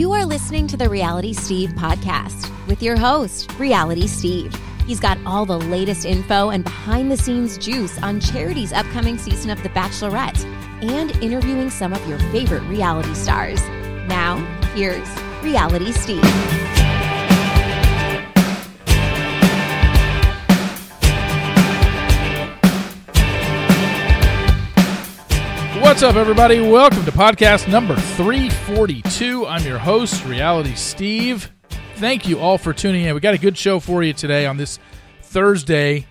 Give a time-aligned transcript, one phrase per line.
[0.00, 4.50] You are listening to the Reality Steve podcast with your host, Reality Steve.
[4.86, 9.50] He's got all the latest info and behind the scenes juice on Charity's upcoming season
[9.50, 10.42] of The Bachelorette
[10.82, 13.60] and interviewing some of your favorite reality stars.
[14.08, 14.38] Now,
[14.74, 15.06] here's
[15.42, 16.59] Reality Steve.
[25.90, 26.60] What's up, everybody?
[26.60, 29.44] Welcome to podcast number 342.
[29.44, 31.50] I'm your host, Reality Steve.
[31.96, 33.12] Thank you all for tuning in.
[33.12, 34.78] We got a good show for you today on this
[35.20, 36.06] Thursday.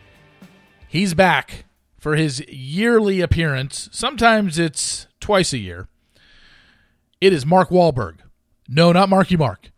[0.89, 1.63] He's back
[1.97, 3.87] for his yearly appearance.
[3.93, 5.87] Sometimes it's twice a year.
[7.21, 8.17] It is Mark Walberg.
[8.67, 9.71] No, not Marky Mark.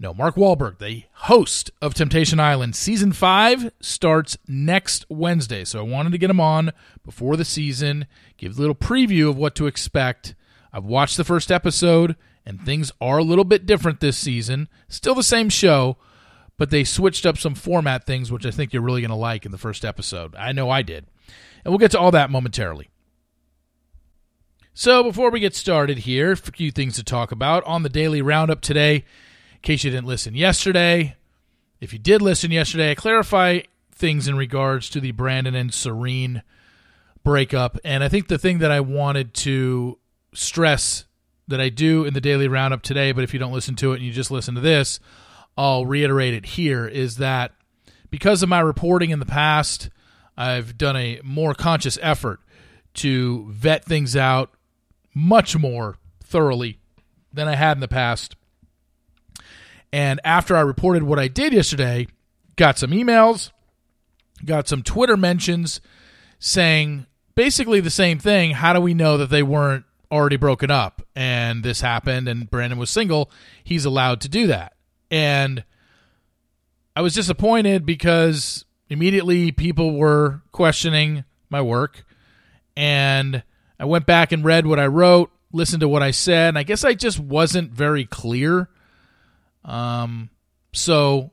[0.00, 2.76] No, Mark Walberg, the host of Temptation Island.
[2.76, 5.64] Season 5 starts next Wednesday.
[5.64, 6.70] So I wanted to get him on
[7.04, 8.06] before the season,
[8.36, 10.36] give a little preview of what to expect.
[10.72, 12.14] I've watched the first episode,
[12.46, 14.68] and things are a little bit different this season.
[14.88, 15.96] Still the same show,
[16.58, 19.44] but they switched up some format things, which I think you're really going to like
[19.44, 20.36] in the first episode.
[20.36, 21.06] I know I did.
[21.64, 22.88] And we'll get to all that momentarily.
[24.74, 27.64] So before we get started here, a few things to talk about.
[27.64, 29.04] On the daily roundup today,
[29.58, 31.16] in case you didn't listen yesterday.
[31.80, 33.60] If you did listen yesterday, I clarify
[33.92, 36.42] things in regards to the Brandon and Serene
[37.24, 37.78] breakup.
[37.84, 39.98] And I think the thing that I wanted to
[40.32, 41.04] stress
[41.48, 43.96] that I do in the daily roundup today, but if you don't listen to it
[43.96, 45.00] and you just listen to this,
[45.56, 47.52] I'll reiterate it here is that
[48.10, 49.90] because of my reporting in the past,
[50.36, 52.40] I've done a more conscious effort
[52.94, 54.52] to vet things out
[55.14, 56.78] much more thoroughly
[57.32, 58.36] than I had in the past.
[59.92, 62.08] And after I reported what I did yesterday,
[62.56, 63.50] got some emails,
[64.44, 65.80] got some Twitter mentions
[66.38, 68.52] saying basically the same thing.
[68.52, 72.78] How do we know that they weren't already broken up and this happened and Brandon
[72.78, 73.30] was single?
[73.64, 74.74] He's allowed to do that.
[75.10, 75.64] And
[76.94, 82.04] I was disappointed because immediately people were questioning my work.
[82.76, 83.42] And
[83.80, 86.62] I went back and read what I wrote, listened to what I said, and I
[86.62, 88.68] guess I just wasn't very clear
[89.68, 90.30] um,
[90.72, 91.30] so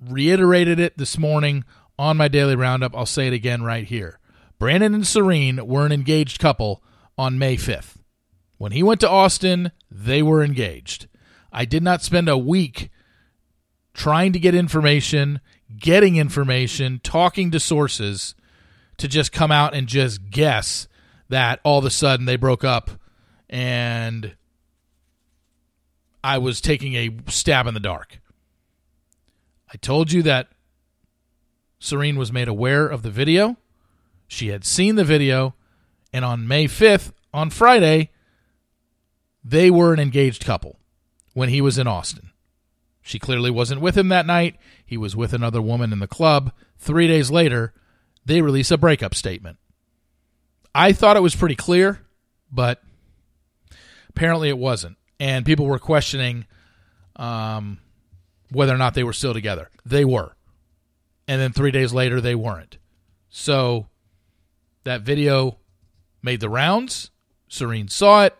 [0.00, 1.64] reiterated it this morning
[1.98, 2.96] on my daily roundup.
[2.96, 4.18] I'll say it again right here.
[4.58, 6.82] Brandon and Serene were an engaged couple
[7.16, 7.96] on May 5th.
[8.56, 11.06] When he went to Austin, they were engaged.
[11.52, 12.90] I did not spend a week
[13.94, 15.40] trying to get information,
[15.78, 18.34] getting information, talking to sources
[18.96, 20.88] to just come out and just guess
[21.28, 22.90] that all of a sudden they broke up
[23.48, 24.36] and
[26.22, 28.20] I was taking a stab in the dark.
[29.72, 30.48] I told you that
[31.78, 33.56] Serene was made aware of the video.
[34.26, 35.54] She had seen the video,
[36.12, 38.10] and on May 5th, on Friday,
[39.44, 40.78] they were an engaged couple
[41.34, 42.30] when he was in Austin.
[43.00, 44.56] She clearly wasn't with him that night.
[44.84, 46.52] He was with another woman in the club.
[46.76, 47.72] Three days later,
[48.24, 49.58] they release a breakup statement.
[50.74, 52.00] I thought it was pretty clear,
[52.52, 52.82] but
[54.10, 56.46] apparently it wasn't and people were questioning
[57.16, 57.78] um,
[58.50, 59.70] whether or not they were still together.
[59.84, 60.34] They were.
[61.26, 62.78] And then three days later, they weren't.
[63.28, 63.88] So
[64.84, 65.58] that video
[66.22, 67.10] made the rounds.
[67.48, 68.36] Serene saw it.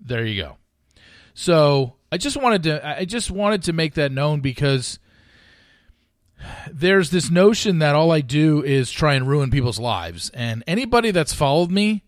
[0.00, 0.56] There you go.
[1.34, 4.98] So I just wanted to I just wanted to make that known because
[6.70, 10.30] there's this notion that all I do is try and ruin people's lives.
[10.30, 12.04] And anybody that's followed me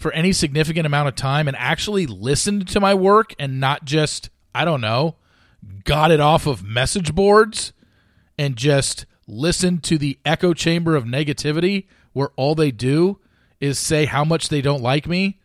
[0.00, 4.30] for any significant amount of time and actually listened to my work and not just,
[4.54, 5.16] I don't know,
[5.84, 7.74] got it off of message boards
[8.38, 13.18] and just listened to the echo chamber of negativity where all they do
[13.60, 15.38] is say how much they don't like me.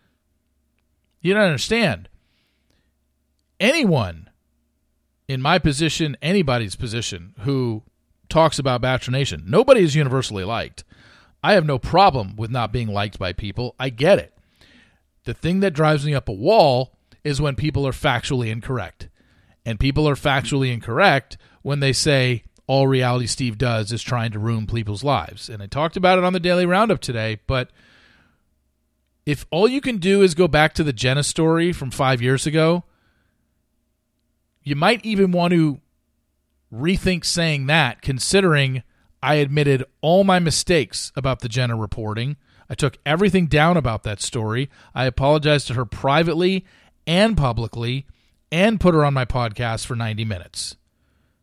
[1.20, 2.08] You don't understand.
[3.60, 4.30] Anyone
[5.28, 7.84] in my position, anybody's position who
[8.30, 10.86] talks about Bachelor Nation, nobody is universally liked.
[11.44, 13.76] I have no problem with not being liked by people.
[13.78, 14.32] I get it.
[15.26, 19.10] The thing that drives me up a wall is when people are factually incorrect.
[19.66, 24.40] And people are factually incorrect when they say all reality Steve does is trying to
[24.40, 25.50] ruin people's lives.
[25.50, 27.72] And I talked about it on the Daily Roundup today, but
[29.26, 32.46] if all you can do is go back to the Jenna story from five years
[32.46, 32.84] ago,
[34.64, 35.80] you might even want to
[36.74, 38.84] rethink saying that, considering
[39.22, 42.38] I admitted all my mistakes about the Jenna reporting
[42.70, 44.70] I took everything down about that story.
[44.94, 46.66] I apologized to her privately
[47.06, 48.06] and publicly
[48.52, 50.76] and put her on my podcast for 90 minutes.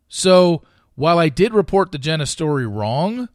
[0.08, 0.62] So,
[0.94, 3.28] while I did report the Jenna story wrong,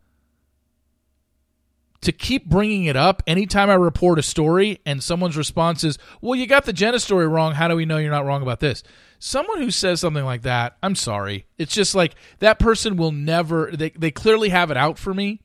[2.02, 6.36] to keep bringing it up anytime I report a story and someone's response is, Well,
[6.36, 7.54] you got the Jenna story wrong.
[7.54, 8.84] How do we know you're not wrong about this?
[9.20, 11.48] Someone who says something like that, I'm sorry.
[11.58, 15.42] It's just like that person will never, they, they clearly have it out for me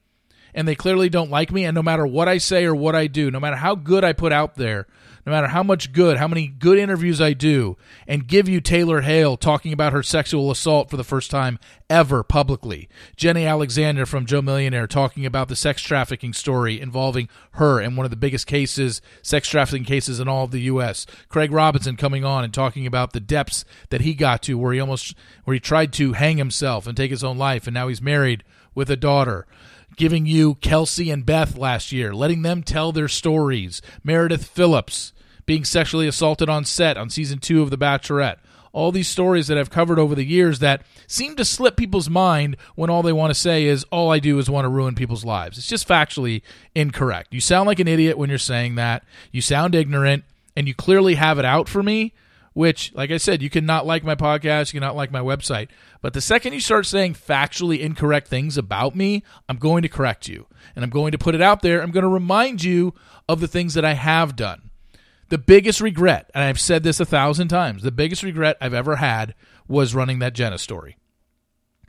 [0.54, 1.64] and they clearly don't like me.
[1.64, 4.12] And no matter what I say or what I do, no matter how good I
[4.12, 4.86] put out there,
[5.24, 7.76] no matter how much good, how many good interviews I do,
[8.08, 12.24] and give you Taylor Hale talking about her sexual assault for the first time ever
[12.24, 17.96] publicly, Jenny Alexander from Joe Millionaire talking about the sex trafficking story involving her and
[17.96, 21.06] one of the biggest cases, sex trafficking cases in all of the U.S.
[21.28, 24.80] Craig Robinson coming on and talking about the depths that he got to, where he
[24.80, 25.14] almost,
[25.44, 28.42] where he tried to hang himself and take his own life, and now he's married
[28.74, 29.46] with a daughter
[29.96, 33.82] giving you Kelsey and Beth last year, letting them tell their stories.
[34.02, 35.12] Meredith Phillips
[35.46, 38.38] being sexually assaulted on set on season two of The Bachelorette.
[38.72, 42.56] All these stories that I've covered over the years that seem to slip people's mind
[42.74, 45.26] when all they want to say is, all I do is want to ruin people's
[45.26, 45.58] lives.
[45.58, 46.40] It's just factually
[46.74, 47.34] incorrect.
[47.34, 49.04] You sound like an idiot when you're saying that.
[49.30, 50.24] You sound ignorant,
[50.56, 52.14] and you clearly have it out for me
[52.54, 55.68] which, like I said, you cannot like my podcast, you cannot like my website.
[56.02, 60.28] But the second you start saying factually incorrect things about me, I'm going to correct
[60.28, 60.46] you.
[60.74, 61.80] And I'm going to put it out there.
[61.80, 62.92] I'm going to remind you
[63.28, 64.70] of the things that I have done.
[65.28, 68.96] The biggest regret, and I've said this a thousand times, the biggest regret I've ever
[68.96, 69.34] had
[69.68, 70.98] was running that Jenna story.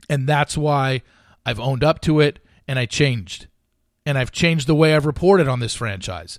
[0.08, 1.02] And that's why
[1.44, 2.38] I've owned up to it
[2.68, 3.48] and I changed.
[4.06, 6.38] And I've changed the way I've reported on this franchise.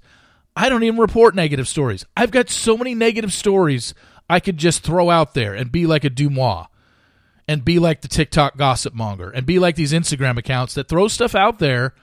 [0.55, 2.05] I don't even report negative stories.
[2.15, 3.93] I've got so many negative stories
[4.29, 6.67] I could just throw out there and be like a DeuxMoi
[7.47, 11.07] and be like the TikTok gossip monger and be like these Instagram accounts that throw
[11.07, 11.93] stuff out there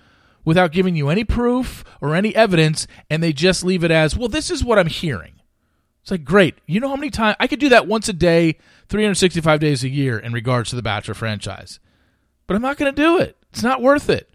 [0.44, 4.29] without giving you any proof or any evidence and they just leave it as, well,
[4.29, 5.35] this is what I'm hearing.
[6.03, 6.56] It's like, great.
[6.67, 8.59] You know how many times I could do that once a day,
[8.89, 11.79] 365 days a year in regards to the Bachelor franchise.
[12.47, 13.37] But I'm not going to do it.
[13.50, 14.29] It's not worth it.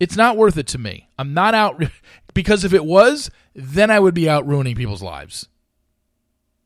[0.00, 1.08] It's not worth it to me.
[1.18, 1.82] I'm not out
[2.34, 5.48] because if it was, then I would be out ruining people's lives.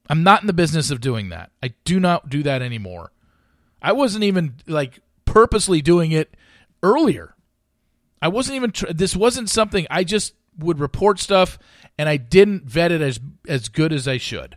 [0.08, 1.50] I'm not in the business of doing that.
[1.62, 3.12] I do not do that anymore.
[3.82, 6.34] I wasn't even like purposely doing it
[6.82, 7.34] earlier.
[8.20, 11.58] I wasn't even tr- this wasn't something I just would report stuff
[11.98, 14.56] and I didn't vet it as as good as I should.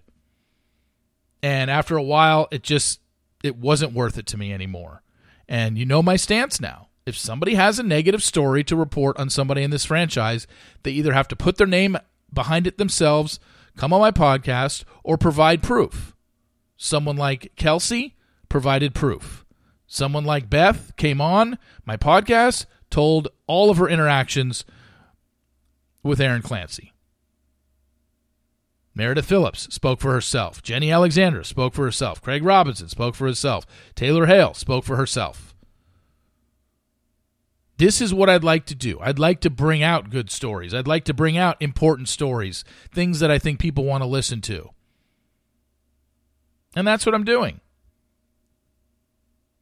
[1.41, 2.99] And after a while it just
[3.43, 5.01] it wasn't worth it to me anymore.
[5.47, 6.89] And you know my stance now.
[7.05, 10.47] If somebody has a negative story to report on somebody in this franchise,
[10.81, 11.97] they either have to put their name
[12.33, 13.39] behind it themselves
[13.77, 16.15] come on my podcast or provide proof.
[16.77, 18.14] Someone like Kelsey
[18.55, 19.43] provided proof.
[19.85, 24.63] Someone like Beth came on my podcast, told all of her interactions
[26.03, 26.93] with Aaron Clancy.
[28.93, 30.63] Meredith Phillips spoke for herself.
[30.63, 32.21] Jenny Alexander spoke for herself.
[32.21, 33.65] Craig Robinson spoke for herself.
[33.93, 35.53] Taylor Hale spoke for herself.
[37.75, 39.01] This is what I'd like to do.
[39.01, 40.73] I'd like to bring out good stories.
[40.73, 42.63] I'd like to bring out important stories,
[42.93, 44.69] things that I think people want to listen to.
[46.73, 47.59] And that's what I'm doing.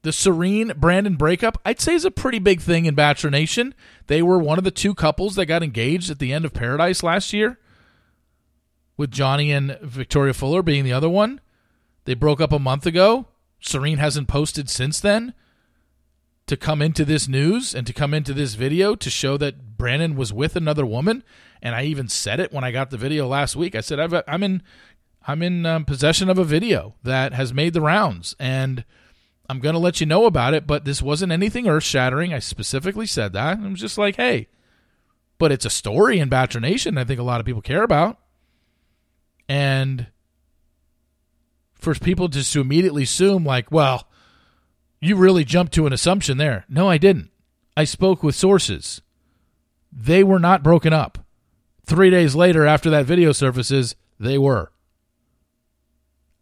[0.04, 3.74] The Serene Brandon breakup, I'd say, is a pretty big thing in Bachelor Nation.
[4.08, 7.04] They were one of the two couples that got engaged at the end of Paradise
[7.04, 7.58] last year,
[8.98, 11.40] with Johnny and Victoria Fuller being the other one.
[12.04, 13.28] They broke up a month ago.
[13.62, 15.34] Serene hasn't posted since then
[16.48, 20.18] to come into this news and to come into this video to show that Brandon
[20.18, 21.24] was with another woman.
[21.62, 23.74] And I even said it when I got the video last week.
[23.74, 24.64] I said i am in
[25.26, 28.84] I'm in um, possession of a video that has made the rounds, and
[29.50, 30.66] I'm going to let you know about it.
[30.66, 32.34] But this wasn't anything earth shattering.
[32.34, 33.60] I specifically said that.
[33.60, 34.48] I was just like, hey,
[35.38, 36.98] but it's a story in Bachelor Nation.
[36.98, 38.18] I think a lot of people care about,
[39.50, 40.08] and
[41.76, 44.08] for people just to immediately assume like, well
[45.04, 46.64] you really jumped to an assumption there.
[46.70, 47.30] No, I didn't.
[47.76, 49.02] I spoke with sources.
[49.92, 51.20] They were not broken up.
[51.86, 54.72] Three days later, after that video surfaces, they were.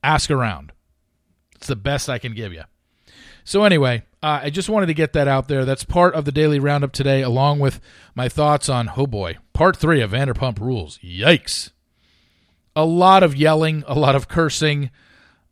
[0.04, 0.74] Ask around.
[1.56, 2.64] It's the best I can give you.
[3.44, 5.66] So, anyway, uh, I just wanted to get that out there.
[5.66, 7.80] That's part of the daily roundup today, along with
[8.16, 11.00] my thoughts on, oh boy, part three of Vanderpump Rules.
[11.04, 11.72] Yikes.
[12.76, 14.92] A lot of yelling, a lot of cursing,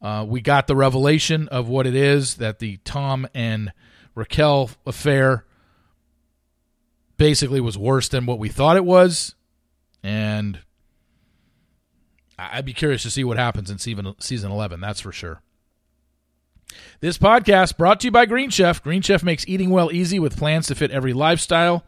[0.02, 3.74] uh, we got the revelation of what it is that the Tom and
[4.16, 5.46] Raquel affair
[7.18, 9.36] basically was worse than what we thought it was.
[10.02, 10.60] And
[12.38, 15.42] I'd be curious to see what happens in season 11, that's for sure.
[17.02, 18.84] This podcast brought to you by Green Chef.
[18.84, 21.84] Green Chef makes eating well easy with plans to fit every lifestyle.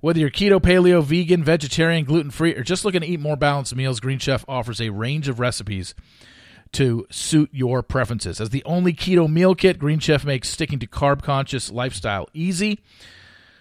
[0.00, 3.76] Whether you're keto, paleo, vegan, vegetarian, gluten free, or just looking to eat more balanced
[3.76, 5.94] meals, Green Chef offers a range of recipes
[6.72, 8.40] to suit your preferences.
[8.40, 12.80] As the only keto meal kit, Green Chef makes sticking to carb conscious lifestyle easy.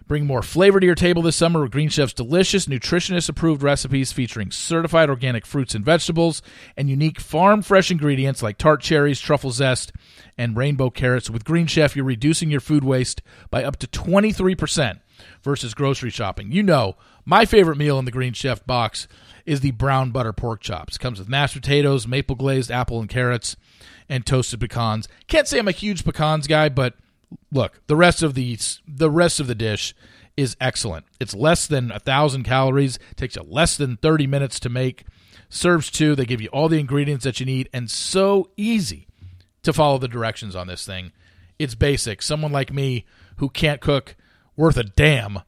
[0.10, 4.12] Bring more flavor to your table this summer with Green Chef's delicious, nutritionist approved recipes
[4.12, 6.42] featuring certified organic fruits and vegetables
[6.76, 9.92] and unique farm fresh ingredients like tart cherries, truffle zest,
[10.36, 11.30] and rainbow carrots.
[11.30, 15.00] With Green Chef, you're reducing your food waste by up to 23%
[15.44, 16.52] versus grocery shopping.
[16.52, 19.08] You know, my favorite meal in the Green Chef box
[19.46, 20.96] is the brown butter pork chops.
[20.96, 23.56] It comes with mashed potatoes, maple glazed apple and carrots,
[24.10, 25.08] and toasted pecans.
[25.28, 26.96] Can't say I'm a huge pecans guy, but
[27.52, 28.58] look, the rest of the
[28.88, 29.94] the rest of the dish
[30.38, 31.06] is excellent.
[31.20, 33.00] It's less than a thousand calories.
[33.16, 35.06] Takes you less than thirty minutes to make.
[35.50, 36.16] Serves two.
[36.16, 39.08] They give you all the ingredients that you need, and so easy
[39.64, 41.12] to follow the directions on this thing.
[41.58, 42.22] It's basic.
[42.22, 43.06] Someone like me
[43.38, 44.16] who can't cook
[44.56, 45.40] worth a damn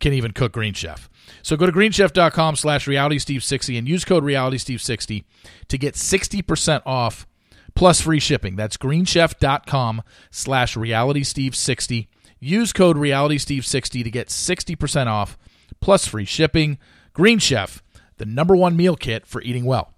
[0.00, 1.08] can even cook Green Chef.
[1.42, 5.24] So go to greenchef.com slash realitysteve60 and use code realitysteve60
[5.68, 7.26] to get 60% off
[7.74, 8.56] plus free shipping.
[8.56, 12.08] That's greenchef.com slash realitysteve60.
[12.38, 15.36] Use code realitysteve60 to get 60% off
[15.80, 16.78] plus free shipping.
[17.12, 17.82] Green Chef,
[18.16, 19.94] the number one meal kit for eating well.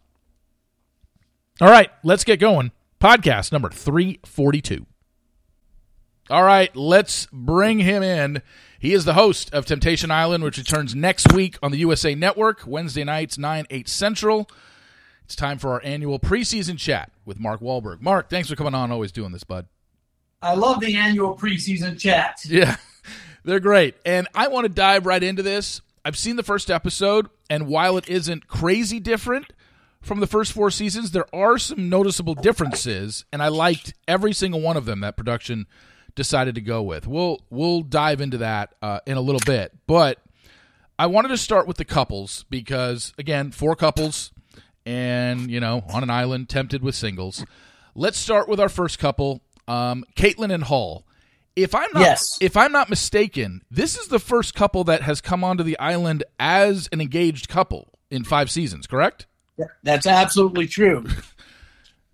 [1.60, 2.72] All right, let's get going.
[3.00, 4.86] Podcast number 342.
[6.30, 8.42] All right, let's bring him in.
[8.78, 12.62] He is the host of Temptation Island, which returns next week on the USA Network,
[12.66, 14.48] Wednesday nights, 9, 8 Central.
[15.24, 18.00] It's time for our annual preseason chat with Mark Walberg.
[18.00, 18.90] Mark, thanks for coming on.
[18.90, 19.66] Always doing this, bud.
[20.40, 22.46] I love the annual preseason chats.
[22.46, 22.76] Yeah,
[23.44, 23.94] they're great.
[24.04, 25.80] And I want to dive right into this.
[26.04, 29.52] I've seen the first episode, and while it isn't crazy different
[30.00, 34.60] from the first four seasons, there are some noticeable differences, and I liked every single
[34.60, 35.66] one of them that production
[36.16, 37.06] decided to go with.
[37.06, 40.18] We'll we'll dive into that uh, in a little bit, but
[40.98, 44.32] I wanted to start with the couples because again, four couples,
[44.86, 47.44] and you know, on an island, tempted with singles.
[47.94, 51.04] Let's start with our first couple, um, Kaitlyn and Hall.
[51.54, 52.38] If I'm not Yes.
[52.40, 56.24] if I'm not mistaken, this is the first couple that has come onto the island
[56.40, 58.86] as an engaged couple in five seasons.
[58.86, 59.26] Correct?
[59.82, 61.04] That's absolutely true.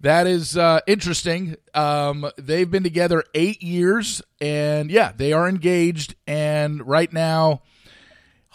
[0.00, 1.56] That is uh, interesting.
[1.74, 6.14] Um, they've been together eight years, and yeah, they are engaged.
[6.24, 7.62] And right now,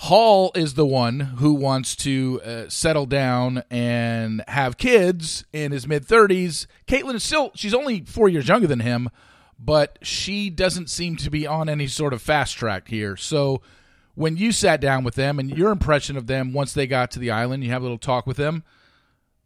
[0.04, 5.88] Hall is the one who wants to uh, settle down and have kids in his
[5.88, 6.68] mid thirties.
[6.88, 9.10] Kaitlyn is still she's only four years younger than him,
[9.58, 13.18] but she doesn't seem to be on any sort of fast track here.
[13.18, 13.62] So.
[14.16, 17.20] When you sat down with them and your impression of them once they got to
[17.20, 18.64] the island, you have a little talk with them.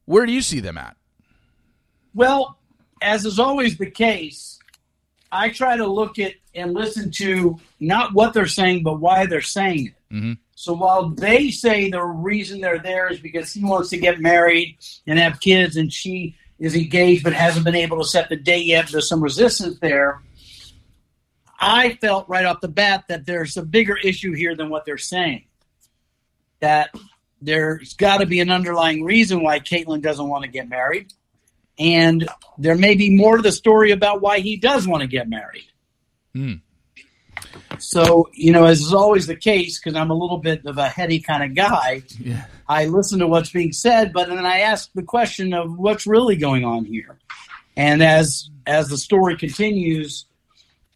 [0.04, 0.98] Where do you see them at?
[2.14, 2.60] Well,
[3.02, 4.60] as is always the case,
[5.32, 9.40] I try to look at and listen to not what they're saying, but why they're
[9.40, 9.94] saying it.
[10.12, 10.38] Mhm.
[10.56, 14.78] So while they say the reason they're there is because he wants to get married
[15.06, 18.66] and have kids, and she is engaged but hasn't been able to set the date
[18.66, 20.22] yet, there's some resistance there.
[21.60, 24.98] I felt right off the bat that there's a bigger issue here than what they're
[24.98, 25.46] saying.
[26.60, 26.90] That
[27.42, 31.14] there's got to be an underlying reason why Kaitlyn doesn't want to get married.
[31.80, 35.30] And there may be more to the story about why he does want to get
[35.30, 35.66] married.
[36.34, 36.54] Hmm.
[37.80, 40.88] So, you know, as is always the case, because I'm a little bit of a
[40.88, 42.46] heady kind of guy, Yeah.
[42.68, 46.36] I listen to what's being said, but then I ask the question of what's really
[46.36, 47.18] going on here.
[47.76, 50.26] And as as the story continues,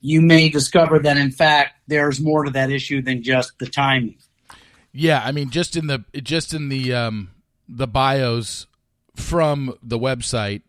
[0.01, 4.17] you may discover that in fact there's more to that issue than just the timing.
[4.91, 7.29] Yeah, I mean, just in the just in the um,
[7.69, 8.67] the bios
[9.15, 10.63] from the website,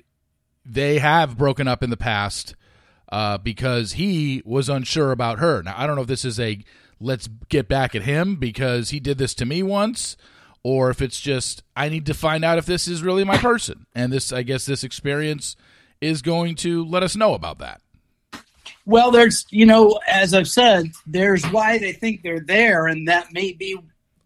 [0.64, 2.54] they have broken up in the past
[3.12, 5.62] uh, because he was unsure about her.
[5.62, 6.64] Now, I don't know if this is a
[6.98, 10.16] let's get back at him because he did this to me once,
[10.62, 13.86] or if it's just I need to find out if this is really my person.
[13.94, 15.56] And this, I guess, this experience
[16.00, 17.82] is going to let us know about that.
[18.86, 23.32] Well, there's, you know, as I've said, there's why they think they're there, and that
[23.32, 23.78] may be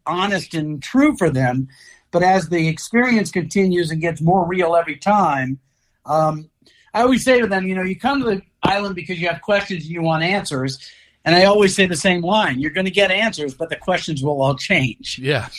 [0.06, 1.68] honest and true for them.
[2.12, 5.58] But as the experience continues and gets more real every time,
[6.06, 6.48] um,
[6.96, 9.42] I always say to them, you know, you come to the island because you have
[9.42, 10.78] questions and you want answers.
[11.26, 14.22] And I always say the same line you're going to get answers, but the questions
[14.22, 15.18] will all change.
[15.18, 15.50] Yeah,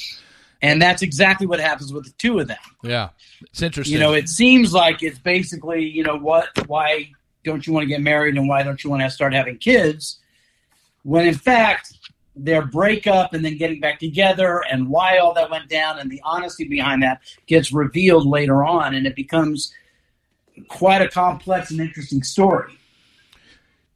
[0.63, 2.57] And that's exactly what happens with the two of them.
[2.81, 3.09] yeah,
[3.51, 3.93] it's interesting.
[3.93, 7.11] You know, it seems like it's basically, you know, what, why
[7.43, 10.17] don't you want to get married and why don't you want to start having kids?
[11.03, 11.93] When in fact,
[12.35, 16.21] their breakup and then getting back together and why all that went down and the
[16.23, 19.71] honesty behind that gets revealed later on and it becomes
[20.67, 22.73] quite a complex and interesting story.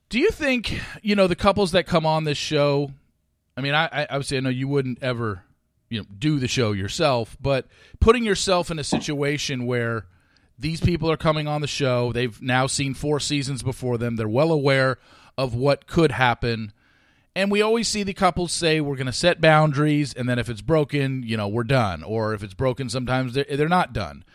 [0.09, 2.91] Do you think you know the couples that come on this show?
[3.55, 5.43] I mean, I, I obviously I know you wouldn't ever
[5.89, 7.67] you know do the show yourself, but
[7.99, 10.05] putting yourself in a situation where
[10.59, 14.27] these people are coming on the show, they've now seen four seasons before them, they're
[14.27, 14.99] well aware
[15.37, 16.71] of what could happen,
[17.35, 20.49] And we always see the couples say we're going to set boundaries, and then if
[20.49, 22.03] it's broken, you know, we're done.
[22.03, 24.25] Or if it's broken, sometimes they're, they're not done.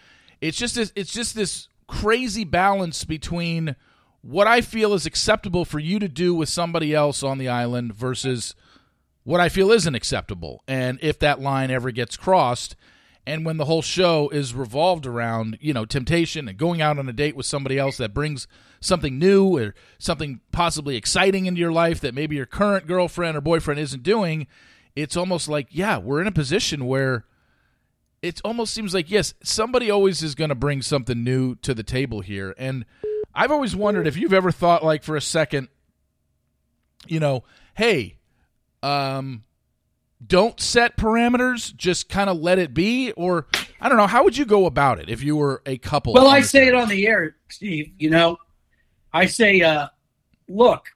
[0.41, 3.77] It's just this, it's just this crazy balance between
[4.23, 7.95] what I feel is acceptable for you to do with somebody else on the island
[7.95, 8.55] versus
[9.23, 10.63] what I feel isn't acceptable.
[10.67, 12.77] And if that line ever gets crossed,
[13.27, 17.09] and when the whole show is revolved around, you know, temptation and going out on
[17.09, 18.47] a date with somebody else that brings
[18.81, 23.41] something new or something possibly exciting into your life that maybe your current girlfriend or
[23.41, 24.47] boyfriend isn't doing,
[24.95, 27.25] it's almost like, yeah, we're in a position where
[28.23, 31.83] it almost seems like, yes, somebody always is going to bring something new to the
[31.83, 32.55] table here.
[32.59, 32.85] And
[33.35, 35.69] I've always wondered if you've ever thought, like, for a second,
[37.07, 37.45] you know,
[37.75, 38.17] hey,
[38.83, 39.45] um,
[40.27, 43.13] don't set parameters, just kind of let it be?
[43.13, 43.47] Or,
[43.81, 46.15] I don't know, how would you go about it if you were a couple?
[46.15, 47.93] Well, I say it on the air, Steve.
[47.99, 48.39] You know,
[49.13, 49.89] I say, uh,
[50.49, 50.87] look,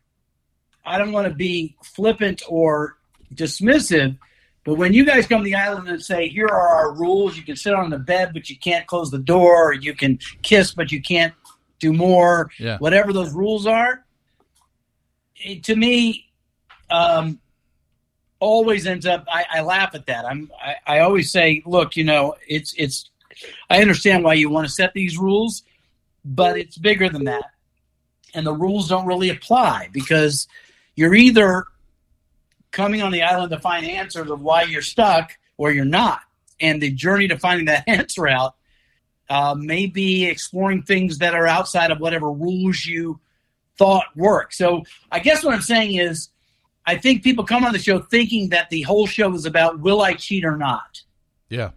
[0.85, 2.97] I don't want to be flippant or
[3.35, 4.19] dismissive,
[4.65, 7.43] but when you guys come to the island and say, here are our rules, you
[7.43, 10.75] can sit on the bed, but you can't close the door, or you can kiss,
[10.75, 11.33] but you can't
[11.79, 12.77] do more, Yeah.
[12.79, 14.05] whatever those rules are,
[15.37, 16.29] it, to me,
[16.91, 17.41] um,
[18.39, 19.25] always ends up.
[19.29, 20.25] I, I laugh at that.
[20.27, 20.51] I'm.
[20.63, 23.09] I, I always say, look, you know, it's it's.
[23.71, 25.63] I understand why you want to set these rules,
[26.25, 27.45] but it's bigger than that,
[28.35, 30.47] and the rules don't really apply because
[30.97, 31.65] you're either
[32.73, 36.21] coming on the island to find answers of why you're stuck or you're not,
[36.61, 38.55] and the journey to finding that answer out
[39.29, 43.21] uh, may be exploring things that are outside of whatever rules you
[43.79, 44.53] thought work.
[44.53, 46.29] So I guess what I'm saying is,
[46.87, 50.01] I think people come on the show thinking that the whole show is about will
[50.01, 51.03] I cheat or not.
[51.49, 51.71] Yeah.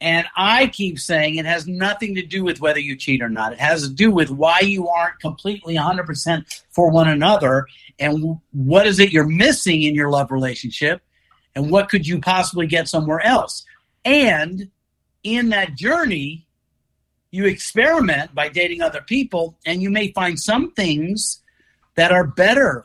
[0.00, 3.52] And I keep saying it has nothing to do with whether you cheat or not.
[3.52, 7.66] It has to do with why you aren't completely 100% for one another
[7.98, 11.00] and what is it you're missing in your love relationship
[11.54, 13.64] and what could you possibly get somewhere else.
[14.04, 14.70] And
[15.22, 16.46] in that journey,
[17.30, 21.42] you experiment by dating other people and you may find some things
[21.94, 22.84] that are better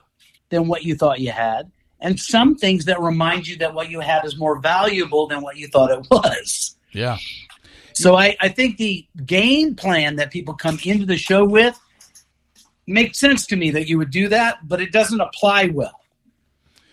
[0.50, 4.00] than what you thought you had and some things that remind you that what you
[4.00, 6.76] had is more valuable than what you thought it was.
[6.94, 7.18] Yeah.
[7.94, 11.80] So I, I think the game plan that people come into the show with
[12.88, 16.00] makes sense to me that you would do that, but it doesn't apply well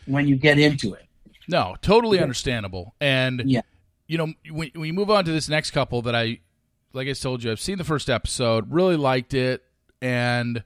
[0.07, 1.07] when you get into it.
[1.49, 2.95] No, totally understandable.
[3.01, 3.63] And Yeah.
[4.07, 6.41] you know, when, when you move on to this next couple that I,
[6.93, 9.63] like I told you, I've seen the first episode, really liked it,
[10.03, 10.63] and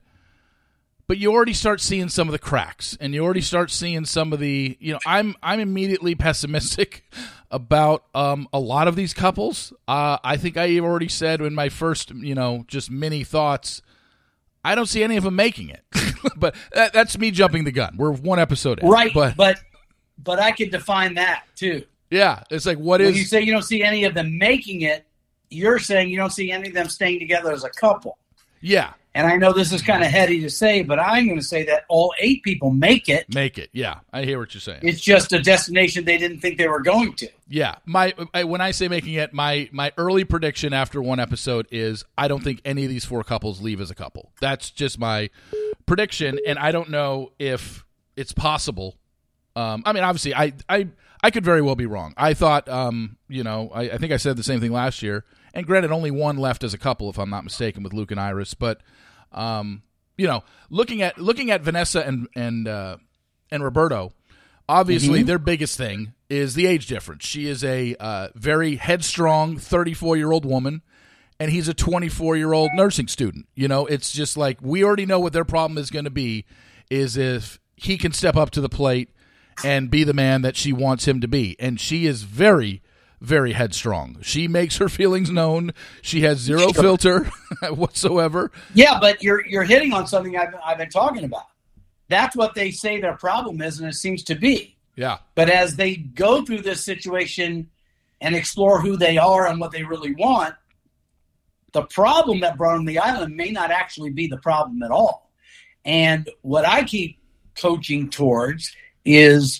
[1.13, 4.33] but you already start seeing some of the cracks, and you already start seeing some
[4.33, 7.03] of the, you know, I'm I'm immediately pessimistic
[7.51, 9.71] about um, a lot of these couples.
[9.87, 13.83] Uh, I think I already said in my first, you know, just mini thoughts.
[14.65, 15.83] I don't see any of them making it,
[16.35, 17.95] but that, that's me jumping the gun.
[17.95, 19.13] We're one episode in, Right.
[19.13, 19.59] But But
[20.17, 21.83] but I could define that too.
[22.09, 24.81] yeah, it's like what When is you say you don't see any of them making
[24.81, 25.05] it,
[25.51, 28.17] you're saying you don't see any of them staying together as a couple.
[28.61, 28.93] yeah.
[29.15, 31.63] And I know this is kind of heady to say, but I'm going to say
[31.65, 33.31] that all eight people make it.
[33.33, 33.99] Make it, yeah.
[34.11, 34.79] I hear what you're saying.
[34.81, 37.29] It's just a destination they didn't think they were going to.
[37.47, 41.67] yeah, my I, when I say making it, my my early prediction after one episode
[41.71, 44.31] is I don't think any of these four couples leave as a couple.
[44.41, 45.29] That's just my
[45.85, 48.97] prediction, and I don't know if it's possible.
[49.55, 50.87] Um, I mean, obviously, I I
[51.21, 52.13] I could very well be wrong.
[52.17, 55.23] I thought, um, you know, I, I think I said the same thing last year.
[55.53, 58.19] And granted, only one left as a couple, if I'm not mistaken, with Luke and
[58.19, 58.53] Iris.
[58.53, 58.81] But
[59.31, 59.83] um,
[60.17, 62.97] you know, looking at looking at Vanessa and and uh,
[63.51, 64.13] and Roberto,
[64.67, 67.25] obviously their biggest thing is the age difference.
[67.25, 70.81] She is a uh, very headstrong 34 year old woman,
[71.39, 73.47] and he's a 24 year old nursing student.
[73.55, 76.45] You know, it's just like we already know what their problem is going to be.
[76.89, 79.09] Is if he can step up to the plate
[79.63, 82.82] and be the man that she wants him to be, and she is very
[83.23, 84.17] very headstrong.
[84.21, 85.71] She makes her feelings known.
[86.01, 87.23] She has zero filter
[87.69, 88.51] whatsoever.
[88.73, 91.47] Yeah, but you're you're hitting on something I've, I've been talking about.
[92.09, 94.75] That's what they say their problem is, and it seems to be.
[94.95, 95.19] Yeah.
[95.35, 97.69] But as they go through this situation
[98.21, 100.53] and explore who they are and what they really want,
[101.71, 104.91] the problem that brought them to the island may not actually be the problem at
[104.91, 105.31] all.
[105.85, 107.19] And what I keep
[107.55, 109.59] coaching towards is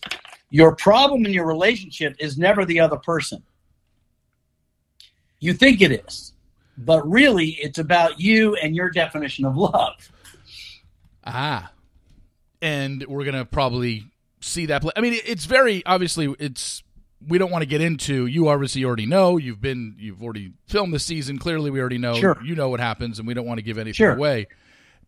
[0.50, 3.42] your problem in your relationship is never the other person.
[5.44, 6.34] You think it is,
[6.78, 10.12] but really it's about you and your definition of love.
[11.26, 11.72] Ah.
[12.62, 14.06] And we're going to probably
[14.42, 14.92] see that play.
[14.96, 16.82] I mean, it's very obviously it's
[17.26, 19.38] we don't want to get into you obviously already know.
[19.38, 21.38] You've been you've already filmed the season.
[21.40, 22.38] Clearly we already know Sure.
[22.44, 24.14] you know what happens and we don't want to give anything Sure.
[24.14, 24.48] away.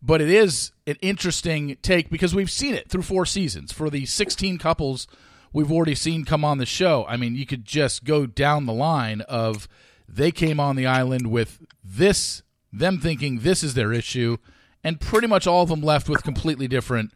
[0.02, 3.72] but it is an interesting take because we've seen it through four seasons.
[3.72, 5.06] For the 16 couples
[5.54, 8.74] we've already seen come on the show, I mean, you could just go down the
[8.74, 9.66] line of
[10.08, 12.42] they came on the island with this,
[12.72, 14.36] them thinking this is their issue,
[14.82, 17.12] and pretty much all of them left with completely different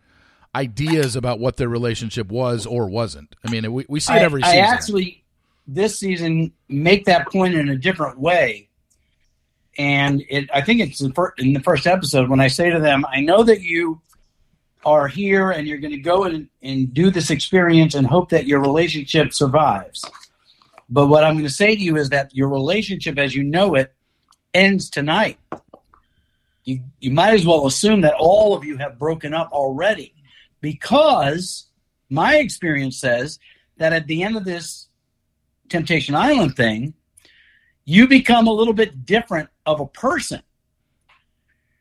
[0.55, 3.37] ideas about what their relationship was or wasn't.
[3.47, 4.65] I mean, we, we see it every I, season.
[4.65, 5.25] I actually,
[5.67, 8.69] this season, make that point in a different way.
[9.79, 13.21] And it, I think it's in the first episode when I say to them, I
[13.21, 14.01] know that you
[14.85, 18.47] are here and you're going to go and, and do this experience and hope that
[18.47, 20.05] your relationship survives.
[20.91, 23.77] But what I'm going to say to you is that your relationship as you know
[23.77, 23.95] it
[24.53, 25.39] ends tonight.
[26.65, 30.15] You, you might as well assume that all of you have broken up already
[30.61, 31.69] because
[32.11, 33.39] my experience says
[33.79, 34.89] that at the end of this
[35.69, 36.95] Temptation Island thing,
[37.85, 40.43] you become a little bit different of a person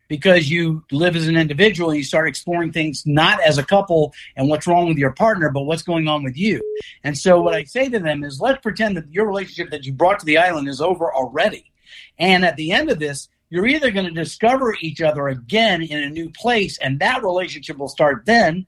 [0.09, 4.13] because you live as an individual and you start exploring things not as a couple
[4.35, 6.61] and what's wrong with your partner, but what's going on with you.
[7.05, 9.93] And so, what I say to them is let's pretend that your relationship that you
[9.93, 11.71] brought to the island is over already.
[12.17, 16.03] And at the end of this, you're either going to discover each other again in
[16.03, 18.65] a new place, and that relationship will start then,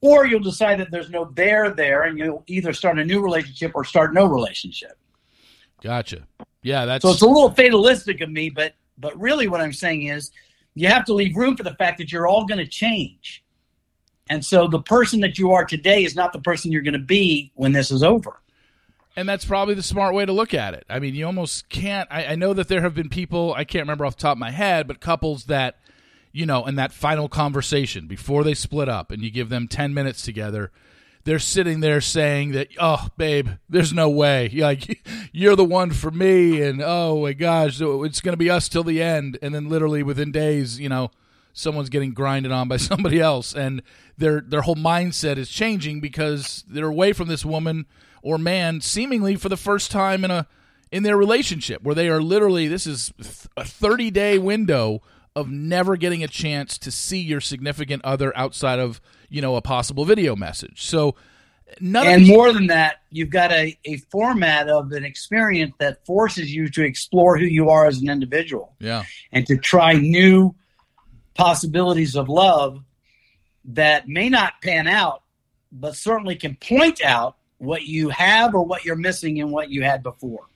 [0.00, 3.72] or you'll decide that there's no there there, and you'll either start a new relationship
[3.74, 4.98] or start no relationship.
[5.82, 6.26] Gotcha.
[6.62, 10.06] Yeah, that's so it's a little fatalistic of me, but but really what I'm saying
[10.06, 10.32] is
[10.80, 13.44] you have to leave room for the fact that you're all going to change.
[14.30, 16.98] And so the person that you are today is not the person you're going to
[16.98, 18.40] be when this is over.
[19.16, 20.84] And that's probably the smart way to look at it.
[20.88, 22.08] I mean, you almost can't.
[22.10, 24.38] I, I, know that there have been people, I can't remember off the top of
[24.38, 25.76] my head, but couples that,
[26.30, 29.92] you know, in that final conversation before they split up and you give them 10
[29.92, 30.70] minutes together,
[31.28, 34.48] they're sitting there saying that, oh, babe, there's no way.
[34.68, 36.62] Like, you're the one for me.
[36.62, 39.38] And oh my gosh, it's going to be us till the end.
[39.42, 41.10] And then literally within days, you know,
[41.52, 43.54] someone's getting grinded on by somebody else.
[43.54, 43.82] And
[44.16, 47.84] their, their whole mindset is changing because they're away from this woman
[48.22, 50.46] or man seemingly for the first time in a
[50.90, 53.12] in their relationship where they are literally this is
[53.56, 55.02] a 30 day window
[55.36, 59.62] of never getting a chance to see your significant other outside of you know a
[59.62, 60.84] possible video message.
[60.84, 61.14] So
[61.80, 66.04] none and these- more than that you've got a, a format of an experience that
[66.06, 68.74] forces you to explore who you are as an individual.
[68.78, 69.04] Yeah.
[69.32, 70.54] And to try new
[71.34, 72.82] possibilities of love
[73.64, 75.22] that may not pan out
[75.72, 79.82] but certainly can point out what you have or what you're missing in what you
[79.82, 80.46] had before.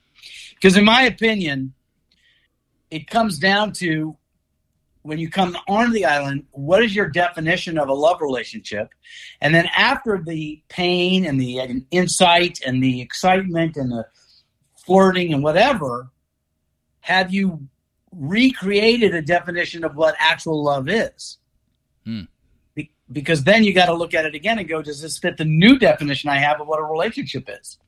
[0.54, 1.74] Because, in my opinion,
[2.90, 4.16] it comes down to
[5.02, 8.90] when you come onto the island, what is your definition of a love relationship?
[9.40, 14.06] And then after the pain and the insight and the excitement and the
[14.86, 16.10] flirting and whatever,
[17.00, 17.68] have you
[18.12, 21.38] recreated a definition of what actual love is?
[22.04, 22.22] Hmm
[23.12, 25.44] because then you got to look at it again and go, does this fit the
[25.44, 27.78] new definition I have of what a relationship is?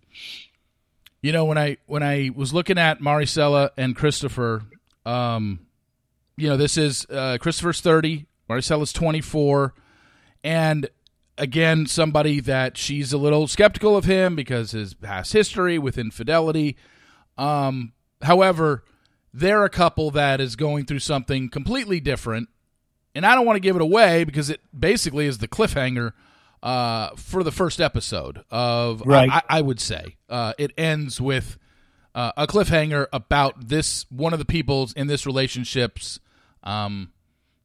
[1.22, 4.62] You know, when I when I was looking at Maricela and Christopher,
[5.06, 5.60] um,
[6.36, 9.74] you know, this is uh, Christopher's thirty, Maricela's twenty four,
[10.42, 10.88] and
[11.36, 16.76] again, somebody that she's a little skeptical of him because his past history with infidelity.
[17.36, 17.92] Um,
[18.22, 18.84] however,
[19.32, 22.48] they're a couple that is going through something completely different
[23.14, 26.12] and I don't want to give it away because it basically is the cliffhanger
[26.62, 29.02] uh, for the first episode of.
[29.02, 29.30] Right.
[29.30, 31.58] I, I would say uh, it ends with
[32.14, 36.18] uh, a cliffhanger about this one of the people's in this relationship's
[36.64, 37.12] um,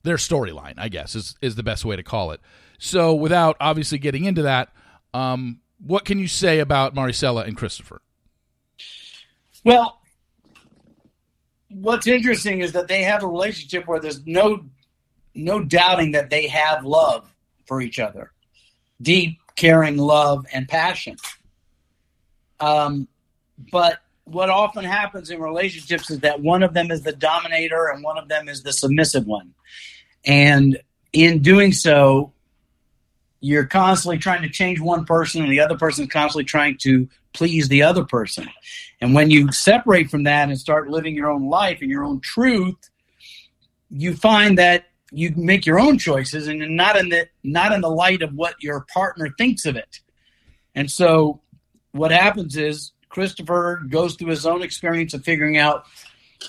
[0.03, 0.75] their storyline.
[0.77, 2.41] I guess is is the best way to call it.
[2.77, 4.69] So without obviously getting into that,
[5.13, 8.01] um, what can you say about Maricela and Christopher?
[9.65, 9.99] Well,
[11.69, 14.65] what's interesting is that they have a relationship where there's no
[15.35, 17.33] no doubting that they have love
[17.65, 18.31] for each other
[19.01, 21.15] deep, caring love and passion.
[22.59, 23.07] Um,
[23.71, 23.99] but
[24.31, 28.17] what often happens in relationships is that one of them is the dominator and one
[28.17, 29.53] of them is the submissive one.
[30.25, 30.79] And
[31.13, 32.33] in doing so,
[33.41, 37.07] you're constantly trying to change one person and the other person is constantly trying to
[37.33, 38.47] please the other person.
[39.01, 42.19] And when you separate from that and start living your own life and your own
[42.19, 42.75] truth,
[43.89, 47.89] you find that you make your own choices and not in the not in the
[47.89, 49.99] light of what your partner thinks of it.
[50.75, 51.41] And so
[51.91, 55.85] what happens is Christopher goes through his own experience of figuring out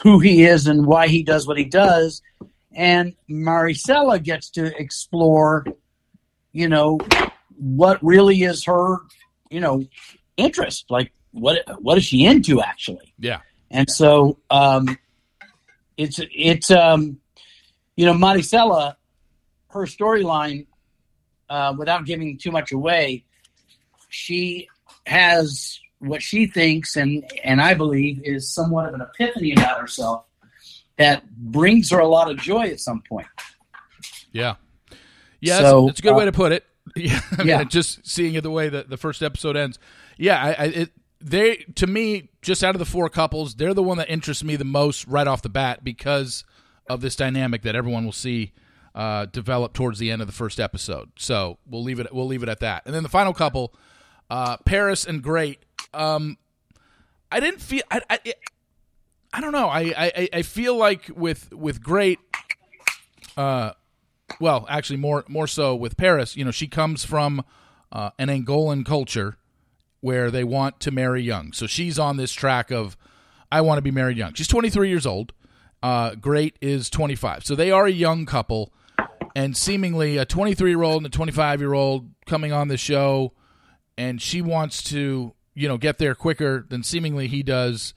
[0.03, 2.23] who he is and why he does what he does.
[2.73, 5.67] And Maricela gets to explore,
[6.53, 6.99] you know,
[7.57, 8.99] what really is her,
[9.51, 9.85] you know,
[10.37, 10.87] interest.
[10.91, 13.13] Like what what is she into actually?
[13.19, 13.41] Yeah.
[13.71, 14.97] And so um
[15.97, 17.19] it's it's um
[17.97, 18.95] you know, Maricela
[19.71, 20.67] her storyline,
[21.49, 23.25] uh, without giving too much away,
[24.09, 24.69] she
[25.07, 30.25] has what she thinks and and I believe is somewhat of an epiphany about herself
[30.97, 33.27] that brings her a lot of joy at some point.
[34.33, 34.57] Yeah.
[35.41, 36.65] Yeah, So, it's a good way uh, to put it.
[36.97, 37.65] Yeah, I mean, Yeah.
[37.65, 39.79] just seeing it the way that the first episode ends.
[40.19, 43.83] Yeah, I, I it, they to me just out of the four couples, they're the
[43.83, 46.45] one that interests me the most right off the bat because
[46.89, 48.53] of this dynamic that everyone will see
[48.95, 51.11] uh, develop towards the end of the first episode.
[51.17, 52.83] So we'll leave it we'll leave it at that.
[52.87, 53.73] And then the final couple,
[54.29, 55.61] uh, Paris and Great.
[55.93, 56.39] Um,
[57.31, 58.39] I didn't feel I I, it,
[59.33, 59.69] I don't know.
[59.69, 62.19] I, I I feel like with with Great
[63.37, 63.73] uh,
[64.39, 66.37] well, actually, more more so with Paris.
[66.37, 67.45] You know, she comes from
[67.91, 69.37] uh, an Angolan culture
[70.01, 71.53] where they want to marry young.
[71.53, 72.97] So she's on this track of
[73.51, 74.35] I want to be married young.
[74.35, 75.33] She's 23 years old.
[75.83, 77.45] Uh, Great is 25.
[77.45, 78.73] So they are a young couple,
[79.35, 83.33] and seemingly a 23 year old and a 25 year old coming on the show,
[83.97, 87.95] and she wants to you know get there quicker than seemingly he does.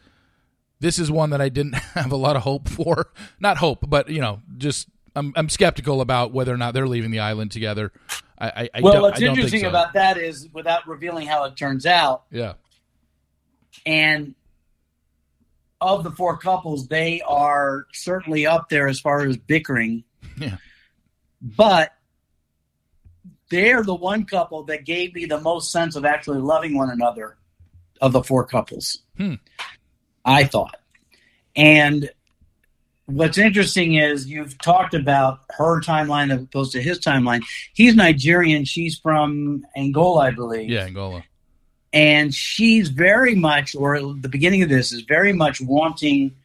[0.80, 3.12] This is one that I didn't have a lot of hope for.
[3.40, 7.12] Not hope, but you know, just I'm I'm skeptical about whether or not they're leaving
[7.12, 7.92] the island together.
[8.38, 9.70] I, I, I well, don't, what's I don't think interesting so.
[9.70, 12.54] about that is, without revealing how it turns out, yeah
[13.86, 14.36] and
[15.82, 20.04] of the four couples, they are certainly up there as far as bickering.
[20.38, 20.58] Yeah.
[21.42, 21.92] But
[23.50, 27.38] they're the one couple that gave me the most sense of actually loving one another
[28.04, 29.00] of the four couples.
[29.18, 29.36] Hmm.
[30.24, 30.78] I thought.
[31.56, 32.10] And
[33.08, 37.44] what's interesting is you've talked about her timeline as opposed to his timeline.
[37.74, 38.66] He's Nigerian.
[38.66, 41.24] She's from Angola, I believe yeah Angola
[41.94, 46.36] and she's very much or the beginning of this is very much wanting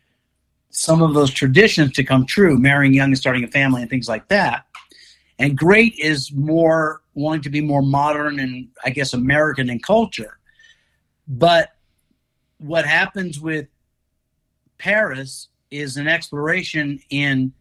[0.71, 4.09] some of those traditions to come true marrying young and starting a family and things
[4.09, 4.67] like that
[5.39, 10.38] and great is more wanting to be more modern and i guess american in culture
[11.29, 11.75] but
[12.59, 13.67] what happens with
[14.79, 17.53] paris is an exploration in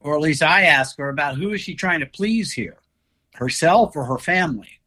[0.00, 2.76] or at least i ask her about who is she trying to please here
[3.34, 4.80] herself or her family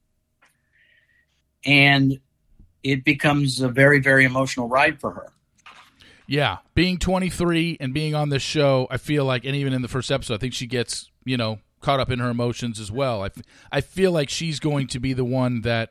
[1.65, 2.19] and
[2.83, 5.31] it becomes a very very emotional ride for her
[6.27, 9.87] Yeah, being 23 and being on this show, I feel like, and even in the
[9.87, 13.23] first episode, I think she gets you know caught up in her emotions as well.
[13.23, 15.89] I, f- I feel like she's going to be the one that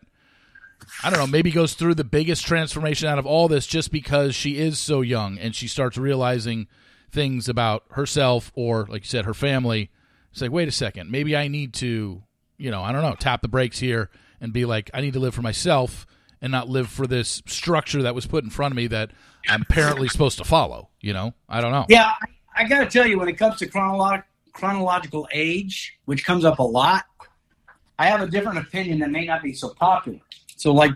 [1.03, 4.35] I don't know, maybe goes through the biggest transformation out of all this, just because
[4.35, 6.69] she is so young and she starts realizing
[7.11, 9.91] things about herself or, like you said, her family.
[10.33, 12.23] It's like, wait a second, maybe I need to,
[12.59, 14.11] you know, I don't know, tap the brakes here
[14.41, 16.07] and be like, I need to live for myself
[16.43, 19.13] and not live for this structure that was put in front of me that
[19.49, 20.91] I'm apparently supposed to follow.
[21.01, 21.87] You know, I don't know.
[21.89, 26.25] yeah i, I got to tell you when it comes to chronolo- chronological age which
[26.25, 27.05] comes up a lot
[27.99, 30.19] i have a different opinion that may not be so popular
[30.57, 30.93] so like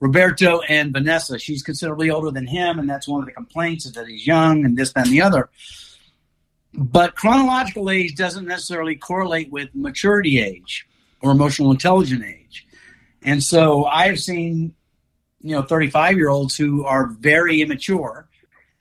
[0.00, 3.92] roberto and vanessa she's considerably older than him and that's one of the complaints is
[3.92, 5.48] that he's young and this that and the other.
[6.74, 10.86] But chronological age doesn't necessarily correlate with maturity age
[11.22, 12.66] or emotional intelligence age.
[13.22, 14.74] And so i've seen
[15.40, 18.28] you know 35 year olds who are very immature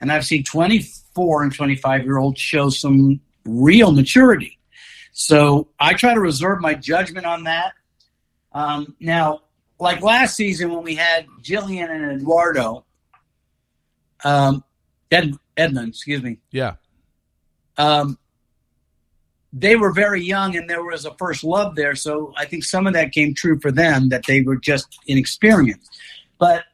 [0.02, 4.60] and i've seen 24 and 25 year olds show some real maturity.
[5.14, 7.74] So i try to reserve my judgment on that.
[8.52, 9.42] Um, now
[9.80, 12.86] like last season when we had jillian and eduardo
[14.24, 14.64] um,
[15.12, 16.76] Ed, edmund excuse me Yeah,
[17.78, 18.18] um,
[19.58, 21.96] they were very young and there was a first love there.
[21.96, 25.98] So I think some of that came true for them that they were just inexperienced.
[26.38, 26.66] But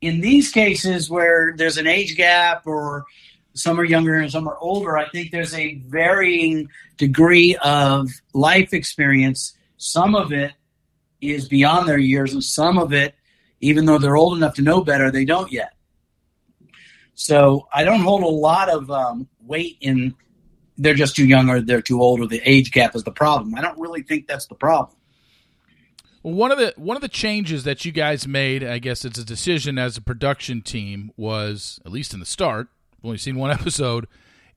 [0.00, 3.04] in these cases where there's an age gap or
[3.52, 8.72] some are younger and some are older, I think there's a varying degree of life
[8.72, 9.54] experience.
[9.76, 10.52] Some of it
[11.22, 13.14] is beyond their years, and some of it,
[13.60, 15.74] even though they're old enough to know better, they don't yet.
[17.14, 20.14] So I don't hold a lot of um, weight in
[20.78, 23.54] they're just too young or they're too old or the age gap is the problem.
[23.54, 24.96] I don't really think that's the problem.
[26.22, 29.18] Well, one of the one of the changes that you guys made, I guess it's
[29.18, 32.68] a decision as a production team, was at least in the start.
[32.98, 34.06] I've only seen one episode.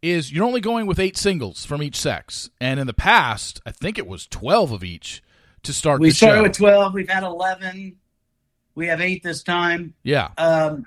[0.02, 3.72] Is you're only going with eight singles from each sex, and in the past, I
[3.72, 5.24] think it was twelve of each
[5.66, 6.44] to start We started show.
[6.44, 7.96] with 12, we've had 11,
[8.76, 9.94] we have eight this time.
[10.04, 10.86] yeah, Um,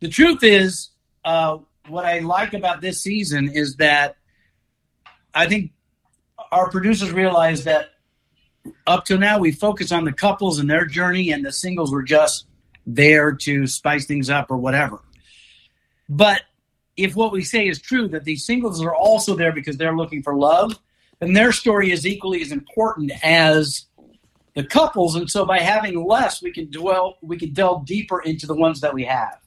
[0.00, 0.90] the truth is,
[1.24, 4.16] uh, what I like about this season is that
[5.34, 5.72] I think
[6.50, 7.90] our producers realized that
[8.86, 12.02] up till now we focus on the couples and their journey, and the singles were
[12.02, 12.46] just
[12.86, 15.00] there to spice things up or whatever.
[16.08, 16.42] But
[16.96, 20.22] if what we say is true, that these singles are also there because they're looking
[20.22, 20.78] for love,
[21.22, 23.86] then their story is equally as important as
[24.54, 25.14] the couples.
[25.14, 28.80] And so by having less, we can dwell, we can delve deeper into the ones
[28.80, 29.38] that we have.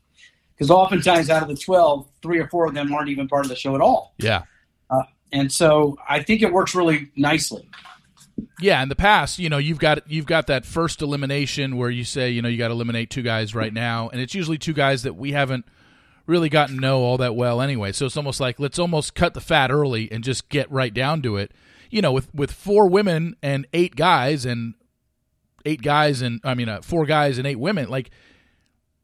[0.56, 3.50] Because oftentimes out of the 12, three or four of them aren't even part of
[3.50, 4.14] the show at all.
[4.20, 4.44] Yeah.
[4.90, 7.68] Uh, and so I think it works really nicely.
[8.62, 12.06] Yeah, in the past, you know, you've got you've got that first elimination where you
[12.06, 14.74] say, you know, you got to eliminate two guys right now, and it's usually two
[14.74, 15.66] guys that we haven't
[16.26, 17.92] really gotten to know all that well anyway.
[17.92, 21.22] So it's almost like let's almost cut the fat early and just get right down
[21.24, 21.52] to it.
[21.90, 24.74] You know, with with four women and eight guys and
[25.66, 28.10] eight guys and I mean uh, four guys and eight women, like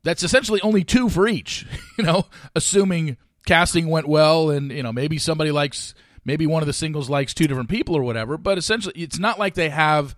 [0.03, 1.65] that's essentially only two for each.
[1.97, 5.93] You know, assuming casting went well and you know maybe somebody likes
[6.25, 9.38] maybe one of the singles likes two different people or whatever, but essentially it's not
[9.38, 10.15] like they have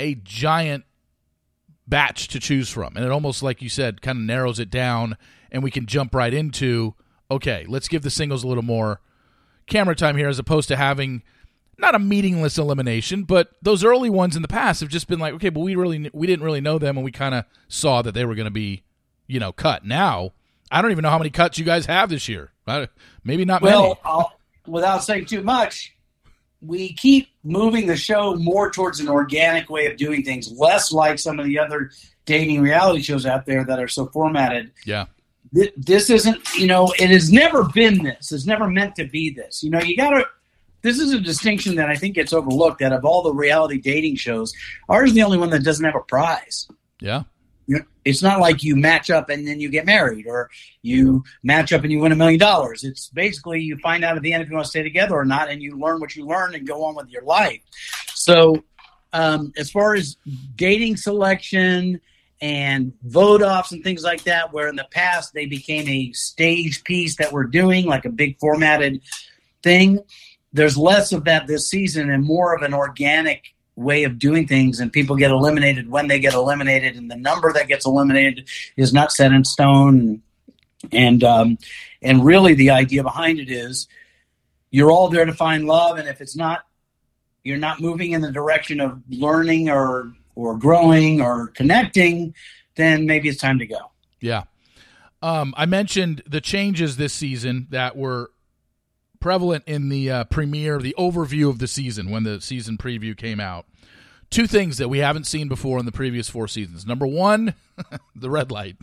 [0.00, 0.84] a giant
[1.88, 2.96] batch to choose from.
[2.96, 5.16] And it almost like you said kind of narrows it down
[5.50, 6.94] and we can jump right into
[7.30, 9.00] okay, let's give the singles a little more
[9.66, 11.22] camera time here as opposed to having
[11.76, 15.34] not a meaningless elimination, but those early ones in the past have just been like,
[15.34, 18.12] okay, but we really we didn't really know them and we kind of saw that
[18.12, 18.82] they were going to be,
[19.26, 19.84] you know, cut.
[19.84, 20.32] Now,
[20.70, 22.52] I don't even know how many cuts you guys have this year.
[23.24, 23.94] Maybe not well, many.
[24.04, 24.32] I'll,
[24.66, 25.94] without saying too much,
[26.60, 31.18] we keep moving the show more towards an organic way of doing things, less like
[31.18, 31.90] some of the other
[32.26, 34.70] dating reality shows out there that are so formatted.
[34.84, 35.06] Yeah.
[35.50, 38.32] This isn't, you know, it has never been this.
[38.32, 39.62] It's never meant to be this.
[39.62, 40.26] You know, you got to.
[40.82, 42.80] This is a distinction that I think gets overlooked.
[42.80, 44.52] That of all the reality dating shows,
[44.88, 46.68] ours is the only one that doesn't have a prize.
[47.00, 47.22] Yeah
[48.08, 50.48] it's not like you match up and then you get married or
[50.80, 52.82] you match up and you win a million dollars.
[52.82, 55.26] It's basically you find out at the end if you want to stay together or
[55.26, 57.60] not, and you learn what you learn and go on with your life.
[58.14, 58.64] So,
[59.12, 60.16] um, as far as
[60.56, 62.00] dating selection
[62.40, 66.84] and vote offs and things like that, where in the past they became a stage
[66.84, 69.02] piece that we're doing, like a big formatted
[69.62, 69.98] thing,
[70.54, 74.80] there's less of that this season and more of an organic way of doing things
[74.80, 78.92] and people get eliminated when they get eliminated and the number that gets eliminated is
[78.92, 80.20] not set in stone.
[80.92, 81.58] And um,
[82.02, 83.86] and really the idea behind it is
[84.70, 86.64] you're all there to find love and if it's not
[87.44, 92.34] you're not moving in the direction of learning or or growing or connecting
[92.74, 93.90] then maybe it's time to go.
[94.20, 94.44] Yeah.
[95.20, 98.30] Um, i mentioned the changes this season that were
[99.20, 103.40] prevalent in the uh, premiere, the overview of the season when the season preview came
[103.40, 103.66] out.
[104.30, 106.86] Two things that we haven't seen before in the previous four seasons.
[106.86, 107.54] Number one,
[108.16, 108.76] the red light.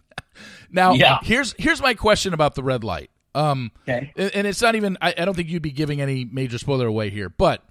[0.71, 1.19] Now, yeah.
[1.21, 3.11] here's here's my question about the red light.
[3.35, 4.11] Um, okay.
[4.15, 4.97] And it's not even.
[5.01, 7.63] I, I don't think you'd be giving any major spoiler away here, but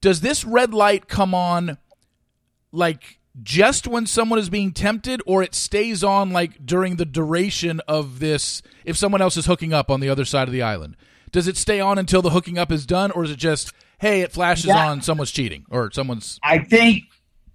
[0.00, 1.78] does this red light come on
[2.72, 7.80] like just when someone is being tempted or it stays on like during the duration
[7.86, 10.96] of this if someone else is hooking up on the other side of the island
[11.32, 14.22] does it stay on until the hooking up is done, or is it just hey,
[14.22, 14.88] it flashes yeah.
[14.88, 16.38] on someone's cheating or someone's?
[16.42, 17.04] I think,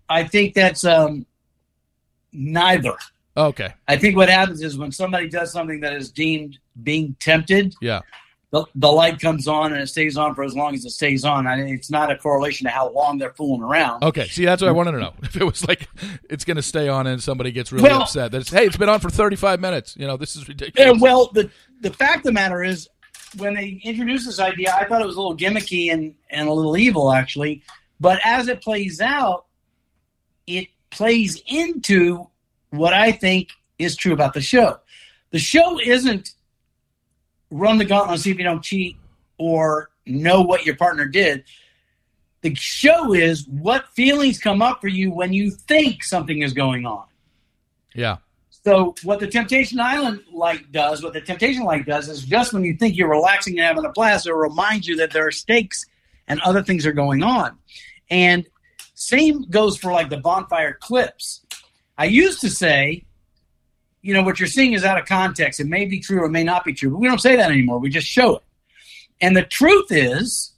[0.10, 1.26] I think that's um,
[2.32, 2.96] neither.
[3.36, 3.74] Okay.
[3.88, 7.74] I think what happens is when somebody does something that is deemed being tempted.
[7.82, 8.02] Yeah.
[8.52, 11.26] The, the light comes on and it stays on for as long as it stays
[11.26, 11.48] on.
[11.48, 14.04] I mean, it's not a correlation to how long they're fooling around.
[14.04, 15.14] Okay, see, that's what I wanted to know.
[15.24, 15.88] If it was like
[16.30, 18.78] it's going to stay on and somebody gets really well, upset that it's hey, it's
[18.78, 19.96] been on for thirty five minutes.
[19.98, 20.96] You know, this is ridiculous.
[20.96, 21.50] Yeah, well, the
[21.82, 22.88] the fact of the matter is,
[23.38, 26.54] when they introduced this idea, I thought it was a little gimmicky and, and a
[26.54, 27.64] little evil, actually.
[28.00, 29.46] But as it plays out,
[30.48, 32.28] it plays into
[32.70, 34.80] what I think is true about the show.
[35.32, 36.34] The show isn't
[37.50, 38.98] run the gauntlet see if you don't cheat
[39.38, 41.44] or know what your partner did.
[42.42, 46.86] The show is what feelings come up for you when you think something is going
[46.86, 47.06] on.
[47.96, 48.18] Yeah.
[48.66, 52.64] So what the Temptation Island light does, what the Temptation light does, is just when
[52.64, 55.86] you think you're relaxing and having a blast, it reminds you that there are stakes
[56.28, 57.58] and other things are going on.
[58.10, 58.46] And
[58.96, 61.42] same goes for like the bonfire clips.
[61.98, 63.04] I used to say,
[64.02, 65.60] you know, what you're seeing is out of context.
[65.60, 67.52] It may be true or it may not be true, but we don't say that
[67.52, 67.80] anymore.
[67.80, 68.44] We just show it.
[69.20, 70.54] And the truth is,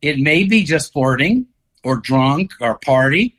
[0.00, 1.46] it may be just flirting
[1.82, 3.36] or drunk or party,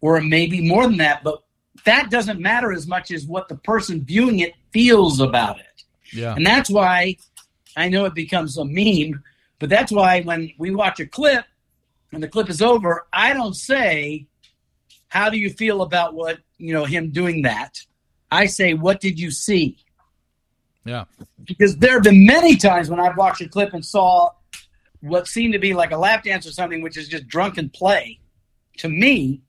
[0.00, 1.42] or it may be more than that, but
[1.84, 5.84] that doesn't matter as much as what the person viewing it feels about it.
[6.12, 6.34] Yeah.
[6.34, 7.16] And that's why
[7.76, 9.22] I know it becomes a meme,
[9.58, 11.44] but that's why when we watch a clip
[12.12, 14.26] and the clip is over, I don't say,
[15.08, 17.80] How do you feel about what, you know, him doing that?
[18.30, 19.78] I say, What did you see?
[20.84, 21.04] Yeah.
[21.44, 24.30] Because there have been many times when I've watched a clip and saw
[25.00, 28.18] what seemed to be like a lap dance or something, which is just drunken play
[28.78, 29.42] to me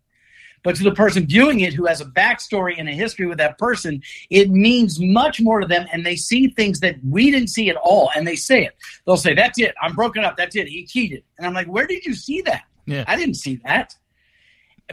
[0.64, 3.58] But to the person viewing it who has a backstory and a history with that
[3.58, 5.88] person, it means much more to them.
[5.92, 8.12] And they see things that we didn't see at all.
[8.16, 8.76] And they say it.
[9.06, 9.74] They'll say, That's it.
[9.82, 10.38] I'm broken up.
[10.38, 10.68] That's it.
[10.68, 11.24] He cheated.
[11.38, 12.64] And I'm like, Where did you see that?
[12.86, 13.06] Yeah.
[13.08, 13.96] I didn't see that.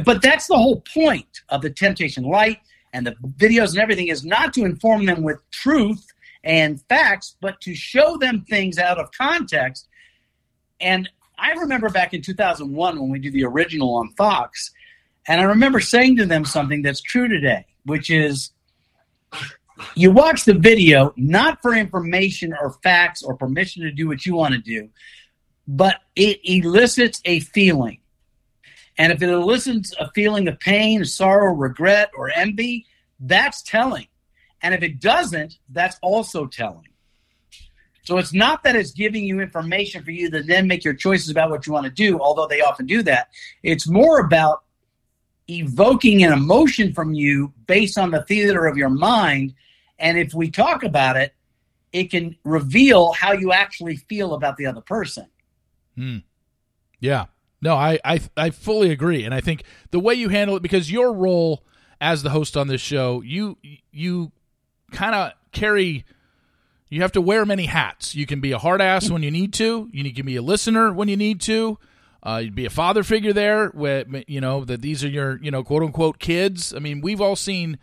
[0.05, 2.61] But that's the whole point of the Temptation Light
[2.93, 6.07] and the videos and everything is not to inform them with truth
[6.45, 9.89] and facts, but to show them things out of context.
[10.81, 11.09] And
[11.39, 14.73] I remember back in 2001 when we did the original on Fox,
[15.29, 18.51] and I remember saying to them something that's true today, which is
[19.95, 24.35] you watch the video not for information or facts or permission to do what you
[24.35, 24.89] want to do,
[25.68, 28.01] but it elicits a feeling.
[28.97, 32.87] And if it elicits a feeling of pain, sorrow, regret, or envy,
[33.20, 34.09] that's telling.
[34.62, 36.89] And if it doesn't, that's also telling.
[38.03, 41.29] So it's not that it's giving you information for you to then make your choices
[41.29, 43.29] about what you want to do, although they often do that.
[43.62, 44.62] It's more about
[45.49, 49.55] evoking an emotion from you based on the theater of your mind.
[49.99, 51.34] And if we talk about it,
[51.92, 55.26] it can reveal how you actually feel about the other person.
[55.96, 56.18] Hmm.
[57.01, 57.26] Yeah.
[57.61, 60.92] No, I, I I fully agree, and I think the way you handle it, because
[60.92, 61.64] your role
[62.01, 63.59] as the host on this show, you
[63.90, 64.30] you
[64.92, 66.05] kind of carry.
[66.88, 68.14] You have to wear many hats.
[68.14, 69.90] You can be a hard ass when you need to.
[69.92, 71.78] You can be a listener when you need to.
[72.23, 73.69] Uh, you'd be a father figure there.
[73.69, 76.75] Where you know that these are your you know quote unquote kids.
[76.75, 77.79] I mean, we've all seen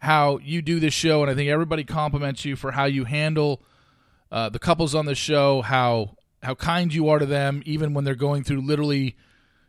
[0.00, 3.62] how you do this show, and I think everybody compliments you for how you handle
[4.30, 5.62] uh, the couples on the show.
[5.62, 9.16] How how kind you are to them, even when they're going through literally,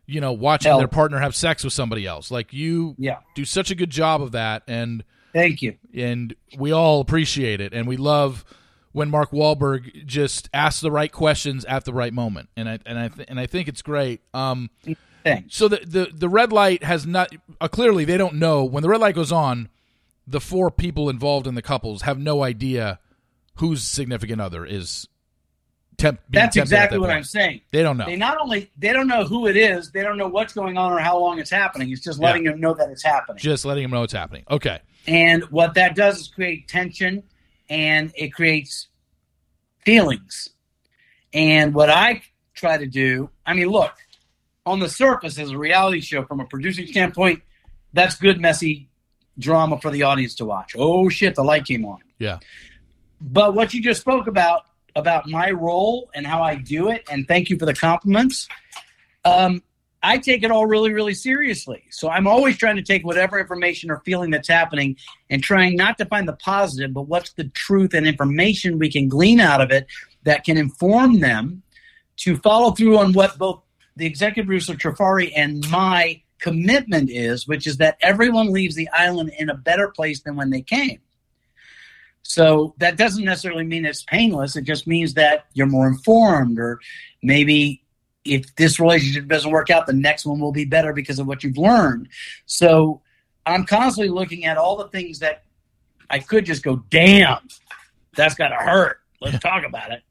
[0.05, 0.77] you know, watching Hell.
[0.79, 2.29] their partner have sex with somebody else.
[2.29, 3.17] Like you Yeah.
[3.35, 5.03] do such a good job of that, and
[5.33, 5.77] Thank you.
[5.95, 8.43] and we all appreciate it, and we love
[8.91, 12.97] when Mark Walberg just asks the right questions at the right moment, and I and
[12.97, 14.21] I th- and I think it's great.
[14.33, 14.69] Um,
[15.23, 15.55] Thanks.
[15.55, 18.89] so the, the the red light has not uh, clearly they don't know when the
[18.89, 19.69] red light goes on.
[20.27, 22.99] The four people involved in the couples have no idea
[23.55, 25.07] whose significant other is.
[25.97, 27.17] Temp- That's exactly that what point.
[27.17, 27.61] I'm saying.
[27.71, 28.05] They don't know.
[28.05, 30.93] They not only they don't know who it is, they don't know what's going on
[30.93, 31.91] or how long it's happening.
[31.91, 33.37] It's just letting them know that it's happening.
[33.37, 34.45] Just letting them know it's happening.
[34.49, 34.79] Okay.
[35.07, 37.21] And what that does is create tension
[37.69, 38.87] and it creates
[39.85, 40.49] feelings.
[41.33, 43.93] And what I try to do, I mean, look,
[44.65, 47.41] on the surface, as a reality show, from a producing standpoint,
[47.93, 48.89] that's good, messy
[49.37, 50.75] drama for the audience to watch.
[50.77, 51.99] Oh, shit, the light came on.
[52.17, 52.39] Yeah.
[53.21, 54.65] But what you just spoke about,
[54.95, 58.47] about my role and how I do it, and thank you for the compliments.
[59.25, 59.63] Um,
[60.01, 61.83] I take it all really, really seriously.
[61.89, 64.95] So I'm always trying to take whatever information or feeling that's happening
[65.29, 69.09] and trying not to find the positive, but what's the truth and information we can
[69.09, 69.87] glean out of it
[70.23, 71.63] that can inform them
[72.17, 73.61] to follow through on what both
[73.97, 79.31] the executive producer Trafari and my commitment is, which is that everyone leaves the island
[79.37, 80.99] in a better place than when they came.
[82.23, 84.55] So that doesn't necessarily mean it's painless.
[84.55, 86.79] It just means that you're more informed, or
[87.23, 87.83] maybe
[88.29, 91.43] if this relationship doesn't work out, the next one will be better because of what
[91.43, 92.09] you've learned.
[92.45, 93.01] So
[93.45, 95.43] I'm constantly looking at all the things that
[96.09, 97.39] I could just go, damn,
[98.15, 98.99] that's got to hurt.
[99.21, 100.01] Let's talk about it.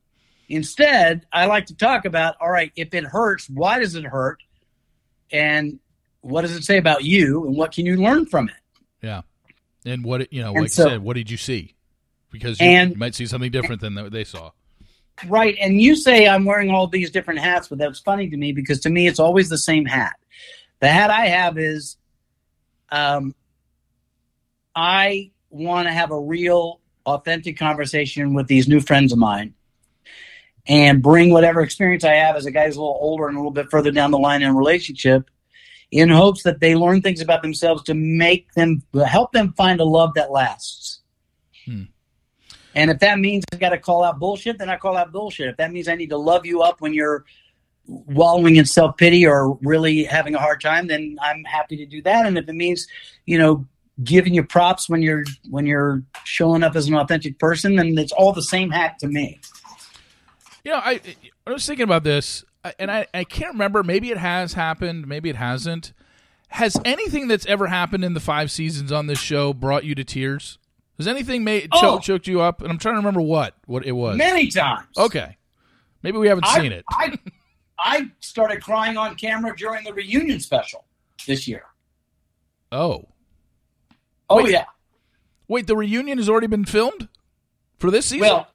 [0.48, 4.42] Instead, I like to talk about, all right, if it hurts, why does it hurt?
[5.30, 5.78] And
[6.20, 7.46] what does it say about you?
[7.46, 8.54] And what can you learn from it?
[9.02, 9.22] Yeah.
[9.84, 11.74] And what you know, like so- you said, what did you see?
[12.30, 14.50] Because you, And- you might see something different than they saw.
[15.26, 15.56] Right.
[15.60, 18.80] And you say I'm wearing all these different hats, but that's funny to me because
[18.80, 20.16] to me it's always the same hat.
[20.80, 21.96] The hat I have is
[22.90, 23.34] um,
[24.74, 29.54] I want to have a real, authentic conversation with these new friends of mine
[30.66, 33.40] and bring whatever experience I have as a guy who's a little older and a
[33.40, 35.30] little bit further down the line in a relationship
[35.90, 39.84] in hopes that they learn things about themselves to make them help them find a
[39.84, 41.00] love that lasts.
[41.64, 41.84] Hmm.
[42.78, 45.48] And if that means I got to call out bullshit, then I call out bullshit.
[45.48, 47.24] If that means I need to love you up when you're
[47.86, 52.00] wallowing in self pity or really having a hard time, then I'm happy to do
[52.02, 52.24] that.
[52.24, 52.86] And if it means,
[53.26, 53.66] you know,
[54.04, 58.12] giving you props when you're when you're showing up as an authentic person, then it's
[58.12, 59.40] all the same hat to me.
[60.62, 61.00] You know, I
[61.48, 62.44] I was thinking about this,
[62.78, 63.82] and I I can't remember.
[63.82, 65.08] Maybe it has happened.
[65.08, 65.92] Maybe it hasn't.
[66.50, 70.04] Has anything that's ever happened in the five seasons on this show brought you to
[70.04, 70.58] tears?
[70.98, 71.80] Has anything made Oh.
[71.80, 72.60] cho- choked you up?
[72.60, 74.16] And I'm trying to remember what what it was.
[74.16, 74.86] Many times.
[74.96, 75.36] Okay,
[76.02, 76.84] maybe we haven't I, seen it.
[76.90, 77.18] I
[77.78, 80.84] I started crying on camera during the reunion special
[81.26, 81.62] this year.
[82.72, 83.04] Oh,
[84.30, 84.50] Oh Wait.
[84.52, 84.64] yeah.
[85.46, 87.08] wait, the reunion has already been filmed
[87.78, 88.28] for this season.
[88.28, 88.48] Well,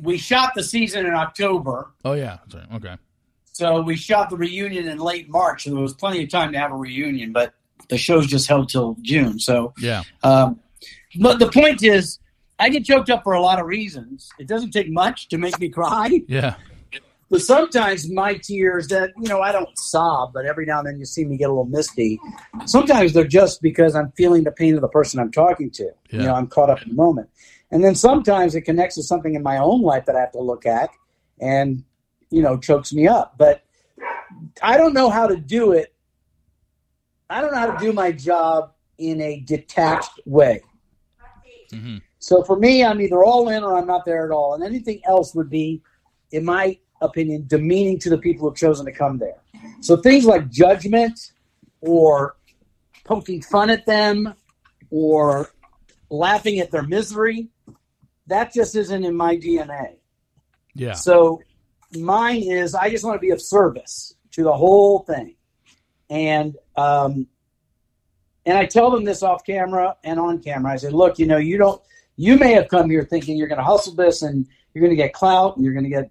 [0.00, 1.90] we shot the season in October.
[2.04, 2.66] oh yeah, right.
[2.76, 2.96] okay.
[3.52, 6.58] So we shot the reunion in late March, so there was plenty of time to
[6.58, 7.32] have a reunion.
[7.32, 7.52] But
[7.88, 9.38] the show's just held till June.
[9.38, 10.02] So Yeah.
[10.22, 10.58] um,
[11.18, 12.18] but the point is,
[12.58, 14.28] I get choked up for a lot of reasons.
[14.38, 16.56] It doesn't take much to make me cry, Yeah.
[17.30, 20.98] but sometimes my tears that you know I don't sob, but every now and then
[20.98, 22.20] you see me get a little misty.
[22.66, 25.84] Sometimes they're just because I'm feeling the pain of the person I'm talking to.
[25.84, 25.92] Yeah.
[26.20, 27.30] You know, I'm caught up in the moment,
[27.70, 30.40] and then sometimes it connects to something in my own life that I have to
[30.40, 30.90] look at,
[31.40, 31.82] and
[32.30, 33.34] you know chokes me up.
[33.38, 33.62] But
[34.62, 35.94] I don't know how to do it.
[37.30, 40.60] I don't know how to do my job in a detached way.
[41.72, 44.54] Hmm So for me, I'm either all in or I'm not there at all.
[44.54, 45.82] And anything else would be,
[46.32, 49.42] in my opinion, demeaning to the people who've chosen to come there.
[49.80, 51.32] So things like judgment
[51.80, 52.36] or
[53.04, 54.34] poking fun at them
[54.90, 55.50] or
[56.10, 57.48] laughing at their misery,
[58.26, 59.96] that just isn't in my DNA.
[60.74, 60.92] Yeah.
[60.92, 61.40] So
[61.96, 65.36] mine is I just want to be of service to the whole thing.
[66.08, 67.26] And um
[68.46, 70.72] and I tell them this off camera and on camera.
[70.72, 71.80] I said, look, you know, you don't
[72.16, 75.56] you may have come here thinking you're gonna hustle this and you're gonna get clout
[75.56, 76.10] and you're gonna get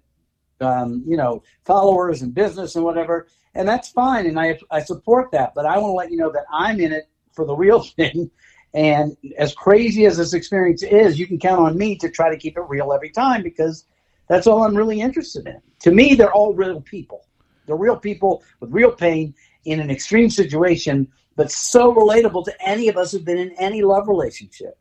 [0.60, 3.28] um, you know, followers and business and whatever.
[3.54, 5.54] And that's fine and I I support that.
[5.54, 8.30] But I want to let you know that I'm in it for the real thing.
[8.72, 12.36] And as crazy as this experience is, you can count on me to try to
[12.36, 13.84] keep it real every time because
[14.28, 15.60] that's all I'm really interested in.
[15.80, 17.26] To me, they're all real people.
[17.66, 21.08] They're real people with real pain in an extreme situation,
[21.40, 24.78] but so relatable to any of us who've been in any love relationship.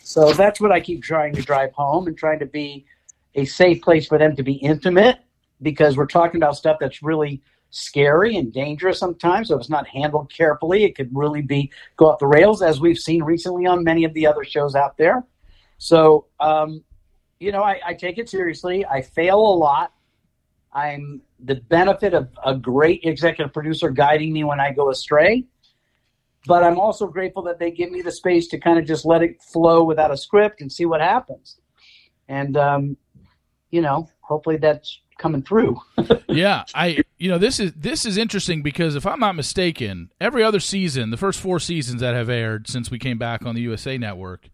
[0.00, 2.84] So that's what I keep trying to drive home and trying to be
[3.34, 5.20] a safe place for them to be intimate
[5.62, 9.48] because we're talking about stuff that's really scary and dangerous sometimes.
[9.48, 12.80] So if it's not handled carefully, it could really be go off the rails, as
[12.80, 15.24] we've seen recently on many of the other shows out there.
[15.78, 16.84] So, um,
[17.40, 18.84] you know, I, I take it seriously.
[18.84, 19.94] I fail a lot.
[20.70, 25.46] I'm the benefit of a great executive producer guiding me when I go astray.
[26.48, 29.22] But I'm also grateful that they give me the space to kind of just let
[29.22, 31.60] it flow without a script and see what happens.
[32.26, 32.96] And, um,
[33.70, 35.78] you know, hopefully that's coming through.
[36.28, 40.42] yeah, I you know this is this is interesting because if I'm not mistaken, every
[40.42, 43.60] other season, the first four seasons that have aired since we came back on the
[43.62, 44.48] USA Network,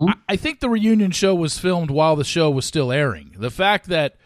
[0.00, 0.08] Hmm?
[0.08, 3.34] I, I think the reunion show was filmed while the show was still airing.
[3.38, 4.16] The fact that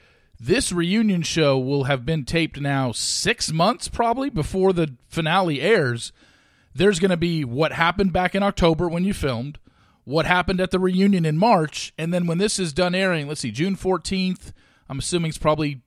[0.40, 6.12] this reunion show will have been taped now six months probably before the finale airs.
[6.74, 9.58] There's going to be what happened back in October when you filmed,
[10.04, 13.40] what happened at the reunion in March, and then when this is done airing, let's
[13.40, 14.52] see, June 14th.
[14.88, 15.82] I'm assuming it's probably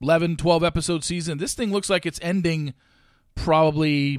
[0.00, 1.38] 11, 12 episode season.
[1.38, 2.74] This thing looks like it's ending
[3.34, 4.18] probably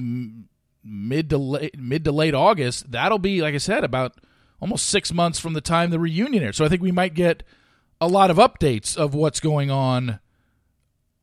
[0.84, 2.90] mid to late, mid to late August.
[2.90, 4.14] That'll be, like I said, about
[4.60, 6.56] almost six months from the time the reunion airs.
[6.56, 7.42] So I think we might get
[8.00, 10.20] a lot of updates of what's going on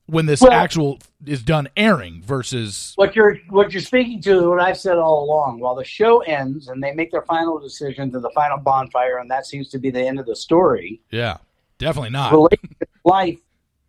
[0.08, 4.45] when this Well- actual is done airing versus what you're what you're speaking to is
[4.45, 5.60] what I've said all along.
[5.60, 9.30] While the show ends and they make their final decisions and the final bonfire, and
[9.32, 11.01] that seems to be the end of the story.
[11.12, 11.38] yeah,
[11.80, 12.32] definitely not.
[12.32, 13.38] relationship life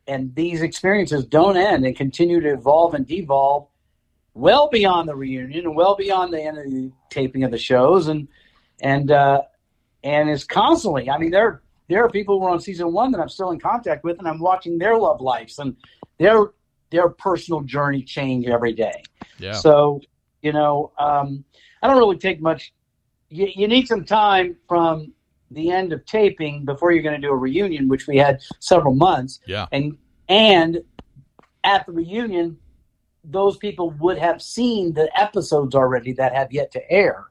[0.09, 3.67] and these experiences don't end and continue to evolve and devolve
[4.35, 8.09] well beyond the reunion and well beyond the end of the taping of the shows
[8.09, 8.29] and
[8.83, 9.41] and uh
[10.05, 13.19] and is constantly i mean there there are people who were on season one that
[13.21, 15.75] i'm still in contact with and i'm watching their love lives and
[16.19, 16.53] their
[16.91, 19.03] their personal journey change every day
[19.39, 20.01] Yeah, so,
[20.43, 21.45] you know, um,
[21.83, 22.73] I don't really take much.
[23.29, 25.12] You, you need some time from
[25.51, 28.95] the end of taping before you're going to do a reunion, which we had several
[28.95, 29.97] months, yeah, and
[30.29, 30.83] and
[31.64, 32.59] at the reunion,
[33.25, 37.27] those people would have seen the episodes already that have yet to air.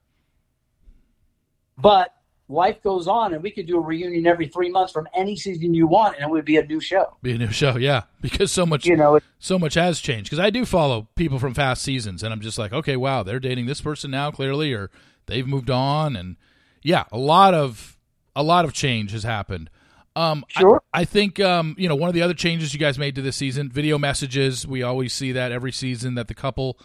[1.78, 2.15] But
[2.48, 5.74] life goes on, and we could do a reunion every three months from any season
[5.74, 7.18] you want, and it would be a new show.
[7.24, 7.76] be a new show.
[7.78, 11.40] Yeah, because so much You know, so much has changed because I do follow people
[11.40, 14.74] from past seasons, and I'm just like, okay, wow, they're dating this person now, clearly,
[14.74, 14.92] or
[15.26, 16.36] they've moved on, and
[16.84, 17.98] yeah, a lot of
[18.36, 19.70] a lot of change has happened.
[20.16, 20.82] Um, I- Sure.
[20.94, 23.36] I, think um, you know one of the other changes you guys made to this
[23.36, 24.68] season, video messages.
[24.68, 26.78] We always see that every season that the couple,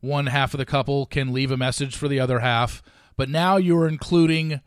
[0.00, 2.82] one half of the couple, can leave a message for the other half,
[3.16, 4.60] but now you're including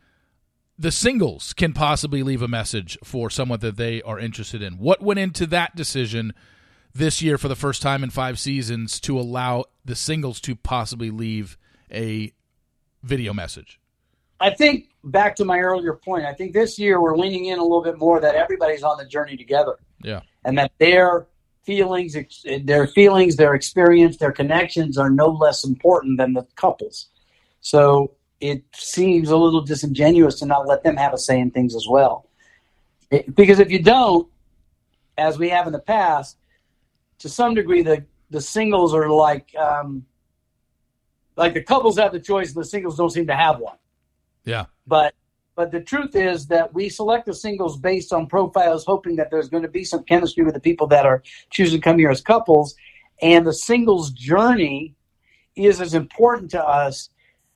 [0.81, 4.79] the singles can possibly leave a message for someone that they are interested in.
[4.79, 6.33] What went into that decision
[6.91, 11.11] this year for the first time in five seasons to allow the singles to possibly
[11.11, 11.55] leave
[11.91, 12.33] a
[13.03, 13.79] video message?
[14.39, 17.63] I think back to my earlier point, I think this year we're leaning in a
[17.63, 20.21] little bit more that everybody's on the journey together Yeah.
[20.45, 21.27] and that their
[21.63, 22.17] feelings,
[22.63, 27.09] their feelings, their experience, their connections are no less important than the couples.
[27.59, 31.75] So it seems a little disingenuous to not let them have a say in things
[31.75, 32.27] as well.
[33.11, 34.27] It- because if you don't,
[35.17, 36.37] as we have in the past,
[37.19, 40.05] to some degree, the, the singles are like, um,
[41.37, 43.77] like the couples have the choice, and the singles don't seem to have one.
[44.43, 44.65] Yeah.
[44.87, 45.13] But
[45.53, 49.49] but the truth is that we select the singles based on profiles, hoping that there's
[49.49, 51.21] going to be some chemistry with the people that are
[51.51, 52.73] choosing to come here as couples,
[53.21, 54.95] and the singles journey
[55.55, 57.09] is as important to us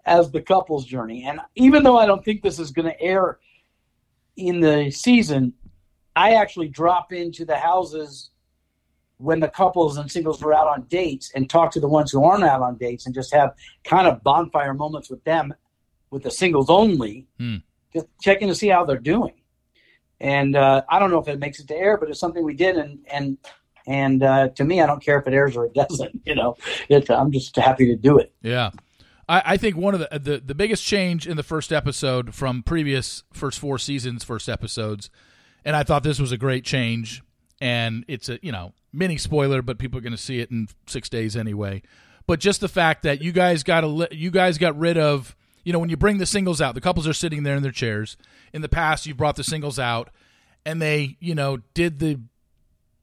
[0.05, 1.25] as the couples journey.
[1.25, 3.39] And even though I don't think this is going to air
[4.37, 5.53] in the season,
[6.15, 8.29] I actually drop into the houses
[9.17, 12.23] when the couples and singles are out on dates and talk to the ones who
[12.23, 13.53] aren't out on dates and just have
[13.85, 15.53] kind of bonfire moments with them
[16.11, 17.57] with the singles only, Hmm.
[17.93, 19.33] just checking to see how they're doing.
[20.19, 22.53] And uh, I don't know if it makes it to air, but it's something we
[22.53, 22.77] did.
[22.77, 23.37] And and
[23.87, 26.21] and uh, to me, I don't care if it airs or it doesn't.
[26.25, 26.55] You know,
[26.89, 28.33] it, I'm just happy to do it.
[28.41, 28.71] Yeah.
[29.27, 32.63] I, I think one of the, the the biggest change in the first episode from
[32.63, 35.09] previous first four seasons first episodes,
[35.63, 37.21] and I thought this was a great change.
[37.61, 40.67] And it's a you know mini spoiler, but people are going to see it in
[40.87, 41.81] six days anyway.
[42.27, 45.71] But just the fact that you guys got a you guys got rid of you
[45.71, 48.17] know when you bring the singles out, the couples are sitting there in their chairs.
[48.53, 50.09] In the past, you've brought the singles out,
[50.65, 52.19] and they you know did the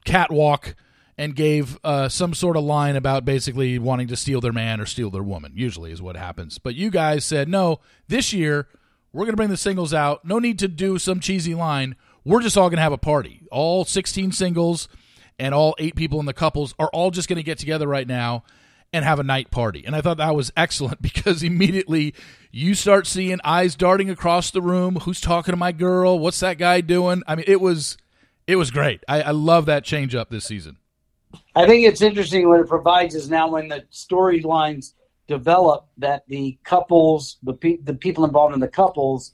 [0.05, 0.75] catwalk
[1.18, 4.86] and gave uh, some sort of line about basically wanting to steal their man or
[4.86, 5.52] steal their woman.
[5.54, 6.58] Usually is what happens.
[6.58, 7.80] But you guys said no.
[8.08, 8.68] This year
[9.12, 10.24] we're going to bring the singles out.
[10.24, 11.96] No need to do some cheesy line.
[12.24, 13.42] We're just all going to have a party.
[13.50, 14.88] All 16 singles
[15.38, 18.06] and all eight people in the couples are all just going to get together right
[18.06, 18.44] now
[18.92, 19.84] and have a night party.
[19.86, 22.14] And I thought that was excellent because immediately
[22.50, 24.96] you start seeing eyes darting across the room.
[24.96, 26.18] Who's talking to my girl?
[26.18, 27.22] What's that guy doing?
[27.26, 27.96] I mean, it was
[28.46, 29.04] it was great.
[29.08, 30.78] I, I love that change up this season.
[31.55, 34.95] I think it's interesting what it provides is now when the storylines
[35.28, 39.33] develop that the couples, the pe- the people involved in the couples,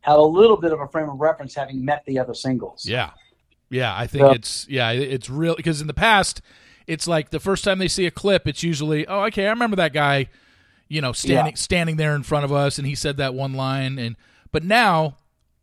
[0.00, 2.84] have a little bit of a frame of reference having met the other singles.
[2.86, 3.10] Yeah,
[3.70, 3.96] yeah.
[3.96, 4.32] I think Yeah.
[4.32, 6.40] it's yeah, it's real because in the past,
[6.86, 9.76] it's like the first time they see a clip, it's usually oh okay, I remember
[9.76, 10.28] that guy,
[10.88, 11.58] you know, standing Yeah.
[11.58, 14.16] standing there in front of us, and he said that one line, and
[14.52, 15.16] but now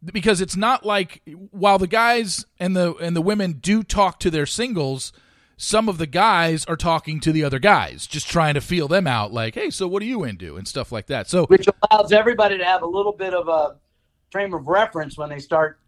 [0.03, 4.31] because it's not like while the guys and the and the women do talk to
[4.31, 5.13] their singles.
[5.63, 9.05] Some of the guys are talking to the other guys, just trying to feel them
[9.05, 11.29] out, like, "Hey, so what are you into?" and stuff like that.
[11.29, 13.75] So, Which allows everybody to have a little bit of a
[14.31, 15.79] frame of reference when they start,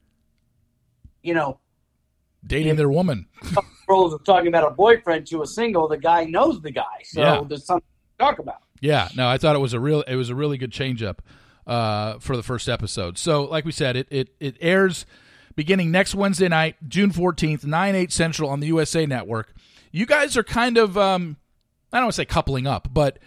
[1.24, 1.60] you know,
[2.46, 3.26] dating their woman,
[3.90, 5.88] roles of talking about a boyfriend to a single.
[5.88, 7.42] The guy knows the guy, so Yeah.
[7.48, 7.88] there's something
[8.20, 8.58] to talk about.
[8.80, 11.24] Yeah, no, I thought it was a real it was a really good change up
[11.66, 13.18] uh, for the first episode.
[13.18, 15.08] So, like we said, it it it airs
[15.56, 19.52] beginning next Wednesday night, June fourteenth, nine eight central on the USA Network.
[19.94, 21.38] You guys are kind of um,
[21.94, 23.20] I don't want to say coupling up, but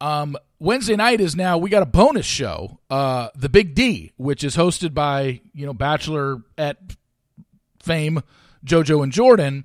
[0.00, 4.44] um, Wednesday night is now we got a bonus show, uh, the Big D, which
[4.44, 6.78] is hosted by you know Bachelor at
[7.82, 8.22] fame
[8.64, 9.64] JoJo and Jordan.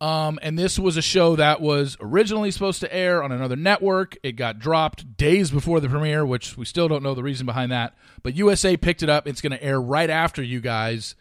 [0.00, 4.16] Um, and this was a show that was originally supposed to air on another network.
[4.22, 7.72] It got dropped days before the premiere, which we still don't know the reason behind
[7.72, 7.94] that.
[8.22, 9.26] But USA picked it up.
[9.26, 11.16] It's going to air right after you guys.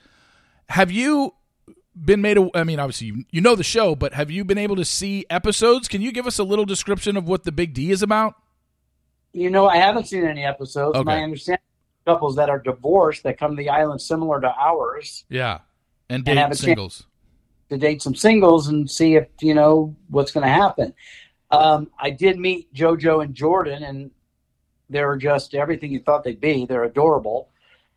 [0.69, 1.33] Have you
[2.05, 2.37] been made?
[2.37, 4.85] A, I mean, obviously you, you know the show, but have you been able to
[4.85, 5.87] see episodes?
[5.87, 8.35] Can you give us a little description of what the Big D is about?
[9.33, 10.95] You know, I haven't seen any episodes.
[10.97, 11.03] Okay.
[11.03, 11.61] My understanding
[12.05, 15.59] couples that are divorced that come to the island similar to ours Yeah,
[16.09, 17.03] and And date have singles.
[17.69, 20.93] to date some singles and see if you know what's going to happen.
[21.51, 24.11] Um, I did meet JoJo and Jordan, and
[24.89, 26.65] they're just everything you thought they'd be.
[26.65, 27.49] They're adorable,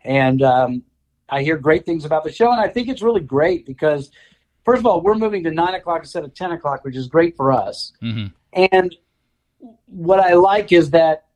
[0.04, 0.82] and um,
[1.30, 4.10] I hear great things about the show, and I think it's really great because,
[4.64, 7.36] first of all, we're moving to nine o'clock instead of ten o'clock, which is great
[7.36, 7.92] for us.
[8.00, 8.94] hmm And
[9.86, 11.26] what I like is that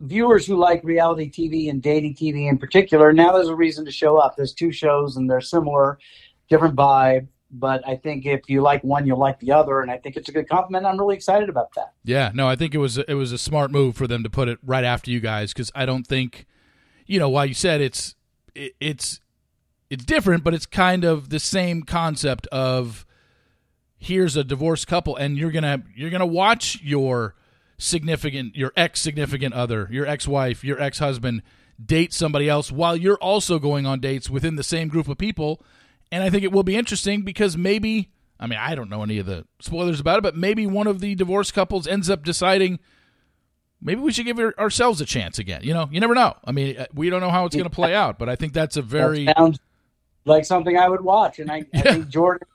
[0.00, 3.90] viewers who like reality TV and dating TV in particular, now there's a reason to
[3.90, 4.36] show up.
[4.36, 5.98] There's two shows and they're similar,
[6.48, 7.28] different vibe.
[7.56, 10.28] But I think if you like one, you'll like the other, and I think it's
[10.28, 10.86] a good compliment.
[10.86, 11.92] I'm really excited about that.
[12.02, 14.48] Yeah, no, I think it was it was a smart move for them to put
[14.48, 16.46] it right after you guys because I don't think,
[17.06, 18.16] you know, while you said it's
[18.56, 19.20] it, it's
[19.94, 23.06] it's different, but it's kind of the same concept of
[23.96, 27.34] here's a divorced couple and you're gonna you're gonna watch your
[27.78, 31.42] significant your ex significant other your ex wife your ex husband
[31.82, 35.62] date somebody else while you're also going on dates within the same group of people
[36.12, 39.18] and I think it will be interesting because maybe I mean I don't know any
[39.18, 42.80] of the spoilers about it, but maybe one of the divorced couples ends up deciding
[43.80, 45.60] maybe we should give ourselves a chance again.
[45.62, 46.34] You know, you never know.
[46.44, 48.52] I mean, uh, we don't know how it's going to play out, but I think
[48.52, 49.60] that's a very That sounds
[50.24, 52.48] like something I would watch, and I, I think Jordan,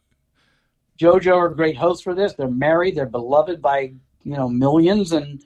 [1.00, 2.34] JoJo are great hosts for this.
[2.34, 3.94] They're married, they're beloved by
[4.24, 5.42] you know millions, and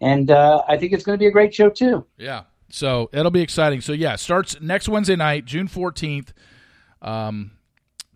[0.00, 2.06] and uh, I think it's going to be a great show too.
[2.16, 2.42] Yeah.
[2.70, 3.82] So it'll be exciting.
[3.82, 6.32] So yeah, starts next Wednesday night, June fourteenth.
[7.00, 7.52] Um,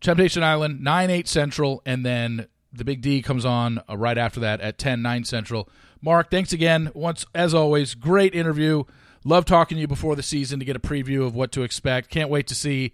[0.00, 4.40] Temptation Island, nine eight central, and then The Big D comes on uh, right after
[4.40, 5.68] that at 10, 9 Central.
[6.02, 6.90] Mark, thanks again.
[6.94, 8.84] Once as always, great interview.
[9.24, 12.10] Love talking to you before the season to get a preview of what to expect.
[12.10, 12.92] Can't wait to see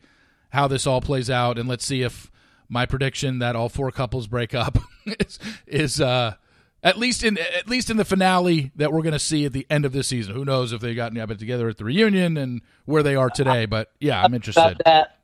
[0.53, 2.31] how this all plays out, and let's see if
[2.69, 6.35] my prediction that all four couples break up is, is uh,
[6.83, 9.67] at least in at least in the finale that we're going to see at the
[9.71, 10.35] end of this season.
[10.35, 13.67] Who knows if they got together at the reunion and where they are today?
[13.67, 14.81] But yeah, I'm interested.
[14.85, 15.19] that,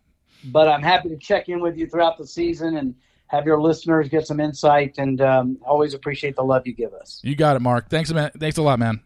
[0.44, 2.94] but I'm happy to check in with you throughout the season and
[3.26, 4.96] have your listeners get some insight.
[4.96, 7.20] And um, always appreciate the love you give us.
[7.22, 7.90] You got it, Mark.
[7.90, 8.30] Thanks, man.
[8.38, 9.00] Thanks a lot, man.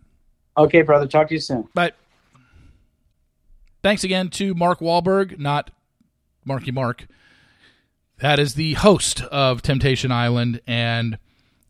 [0.57, 1.07] Okay, brother.
[1.07, 1.69] Talk to you soon.
[1.75, 1.93] Bye.
[3.83, 5.71] Thanks again to Mark Walberg, not
[6.45, 7.07] Marky Mark.
[8.19, 11.19] That is the host of Temptation Island, and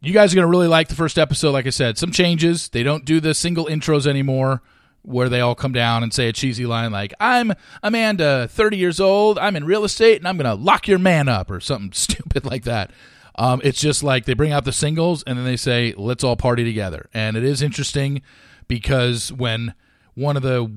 [0.01, 1.53] you guys are going to really like the first episode.
[1.53, 2.69] Like I said, some changes.
[2.69, 4.63] They don't do the single intros anymore
[5.03, 7.53] where they all come down and say a cheesy line like, I'm
[7.83, 11.29] Amanda, 30 years old, I'm in real estate, and I'm going to lock your man
[11.29, 12.91] up, or something stupid like that.
[13.35, 16.37] Um, it's just like they bring out the singles and then they say, let's all
[16.37, 17.09] party together.
[17.15, 18.21] And it is interesting
[18.69, 19.75] because when
[20.15, 20.71] one of the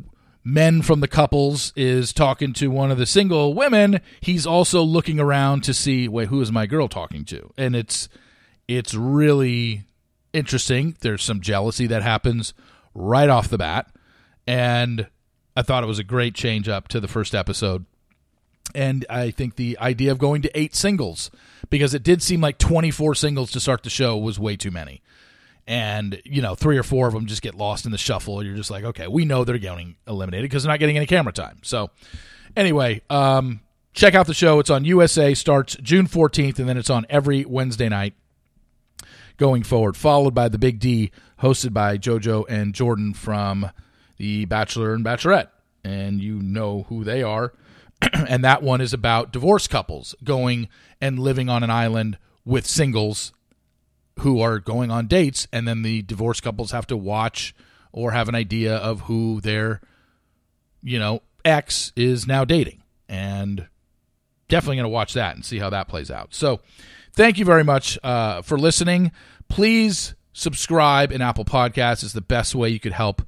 [0.45, 5.19] men from the couples is talking to one of the single women, he's also looking
[5.19, 7.51] around to see, wait, who is my girl talking to?
[7.57, 8.07] And it's
[8.67, 9.83] it's really
[10.31, 10.95] interesting.
[11.01, 12.53] There's some jealousy that happens
[12.93, 13.91] right off the bat.
[14.47, 15.07] And
[15.57, 17.85] I thought it was a great change up to the first episode.
[18.73, 21.31] And I think the idea of going to eight singles,
[21.69, 25.01] because it did seem like 24 singles to start the show was way too many
[25.67, 28.43] and you know three or four of them just get lost in the shuffle.
[28.43, 31.33] You're just like okay we know they're getting eliminated because they're not getting any camera
[31.33, 31.59] time.
[31.63, 31.89] So
[32.55, 33.61] anyway um,
[33.93, 34.59] check out the show.
[34.59, 38.13] It's on usa starts june 14th and then it's on every wednesday night
[39.37, 41.11] going forward followed by the big d
[41.41, 43.69] hosted by jojo and jordan from
[44.17, 45.49] the bachelor and bachelorette.
[45.83, 47.53] And you know who they are.
[48.27, 50.67] And that one is about divorced couples going
[50.99, 53.33] and living on an island with singles
[54.19, 57.53] who are going on dates, and then the divorced couples have to watch
[57.91, 59.81] or have an idea of who their,
[60.81, 62.81] you know, ex is now dating.
[63.07, 63.67] And
[64.47, 66.33] definitely going to watch that and see how that plays out.
[66.33, 66.61] So,
[67.13, 69.11] thank you very much uh, for listening.
[69.47, 73.21] Please subscribe in Apple Podcasts is the best way you could help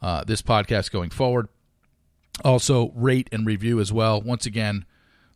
[0.00, 1.48] uh, this podcast going forward.
[2.44, 4.20] Also, rate and review as well.
[4.20, 4.84] Once again,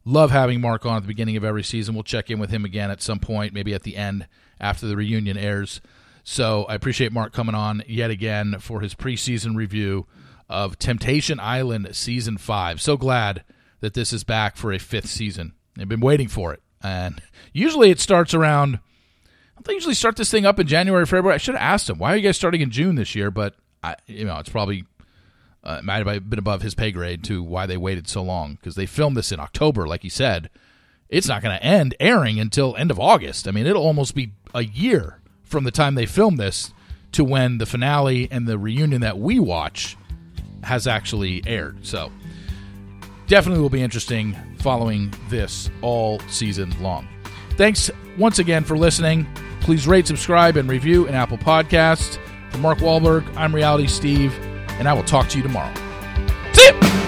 [0.05, 1.95] love having Mark on at the beginning of every season.
[1.95, 4.27] We'll check in with him again at some point, maybe at the end
[4.61, 5.81] after the reunion airs.
[6.25, 10.07] So I appreciate Mark coming on yet again for his preseason review
[10.49, 12.81] of Temptation Island season five.
[12.81, 13.45] So glad
[13.81, 15.55] that this is back for a fifth season.
[15.79, 17.23] I've been waiting for it, and
[17.53, 18.81] usually it starts around.
[19.65, 21.35] They usually start this thing up in January, February.
[21.35, 23.55] I should have asked him why are you guys starting in June this year, but
[23.83, 24.85] I, you know, it's probably
[25.65, 28.55] uh, it might have been above his pay grade to why they waited so long
[28.55, 30.51] because they filmed this in October, like he said.
[31.09, 33.49] It's not going to end airing until end of August.
[33.49, 36.73] I mean, it'll almost be a year from the time they filmed this
[37.13, 39.97] to when the finale and the reunion that we watch
[40.65, 41.85] has actually aired.
[41.87, 42.13] So
[43.27, 47.09] definitely will be interesting following this all season long.
[47.57, 49.27] Thanks once again for listening.
[49.61, 52.19] Please rate, subscribe, and review an Apple Podcast.
[52.51, 54.35] For Mark Walberg, I'm Reality Steve,
[54.79, 55.73] and I will talk to you tomorrow.
[56.53, 57.08] See you!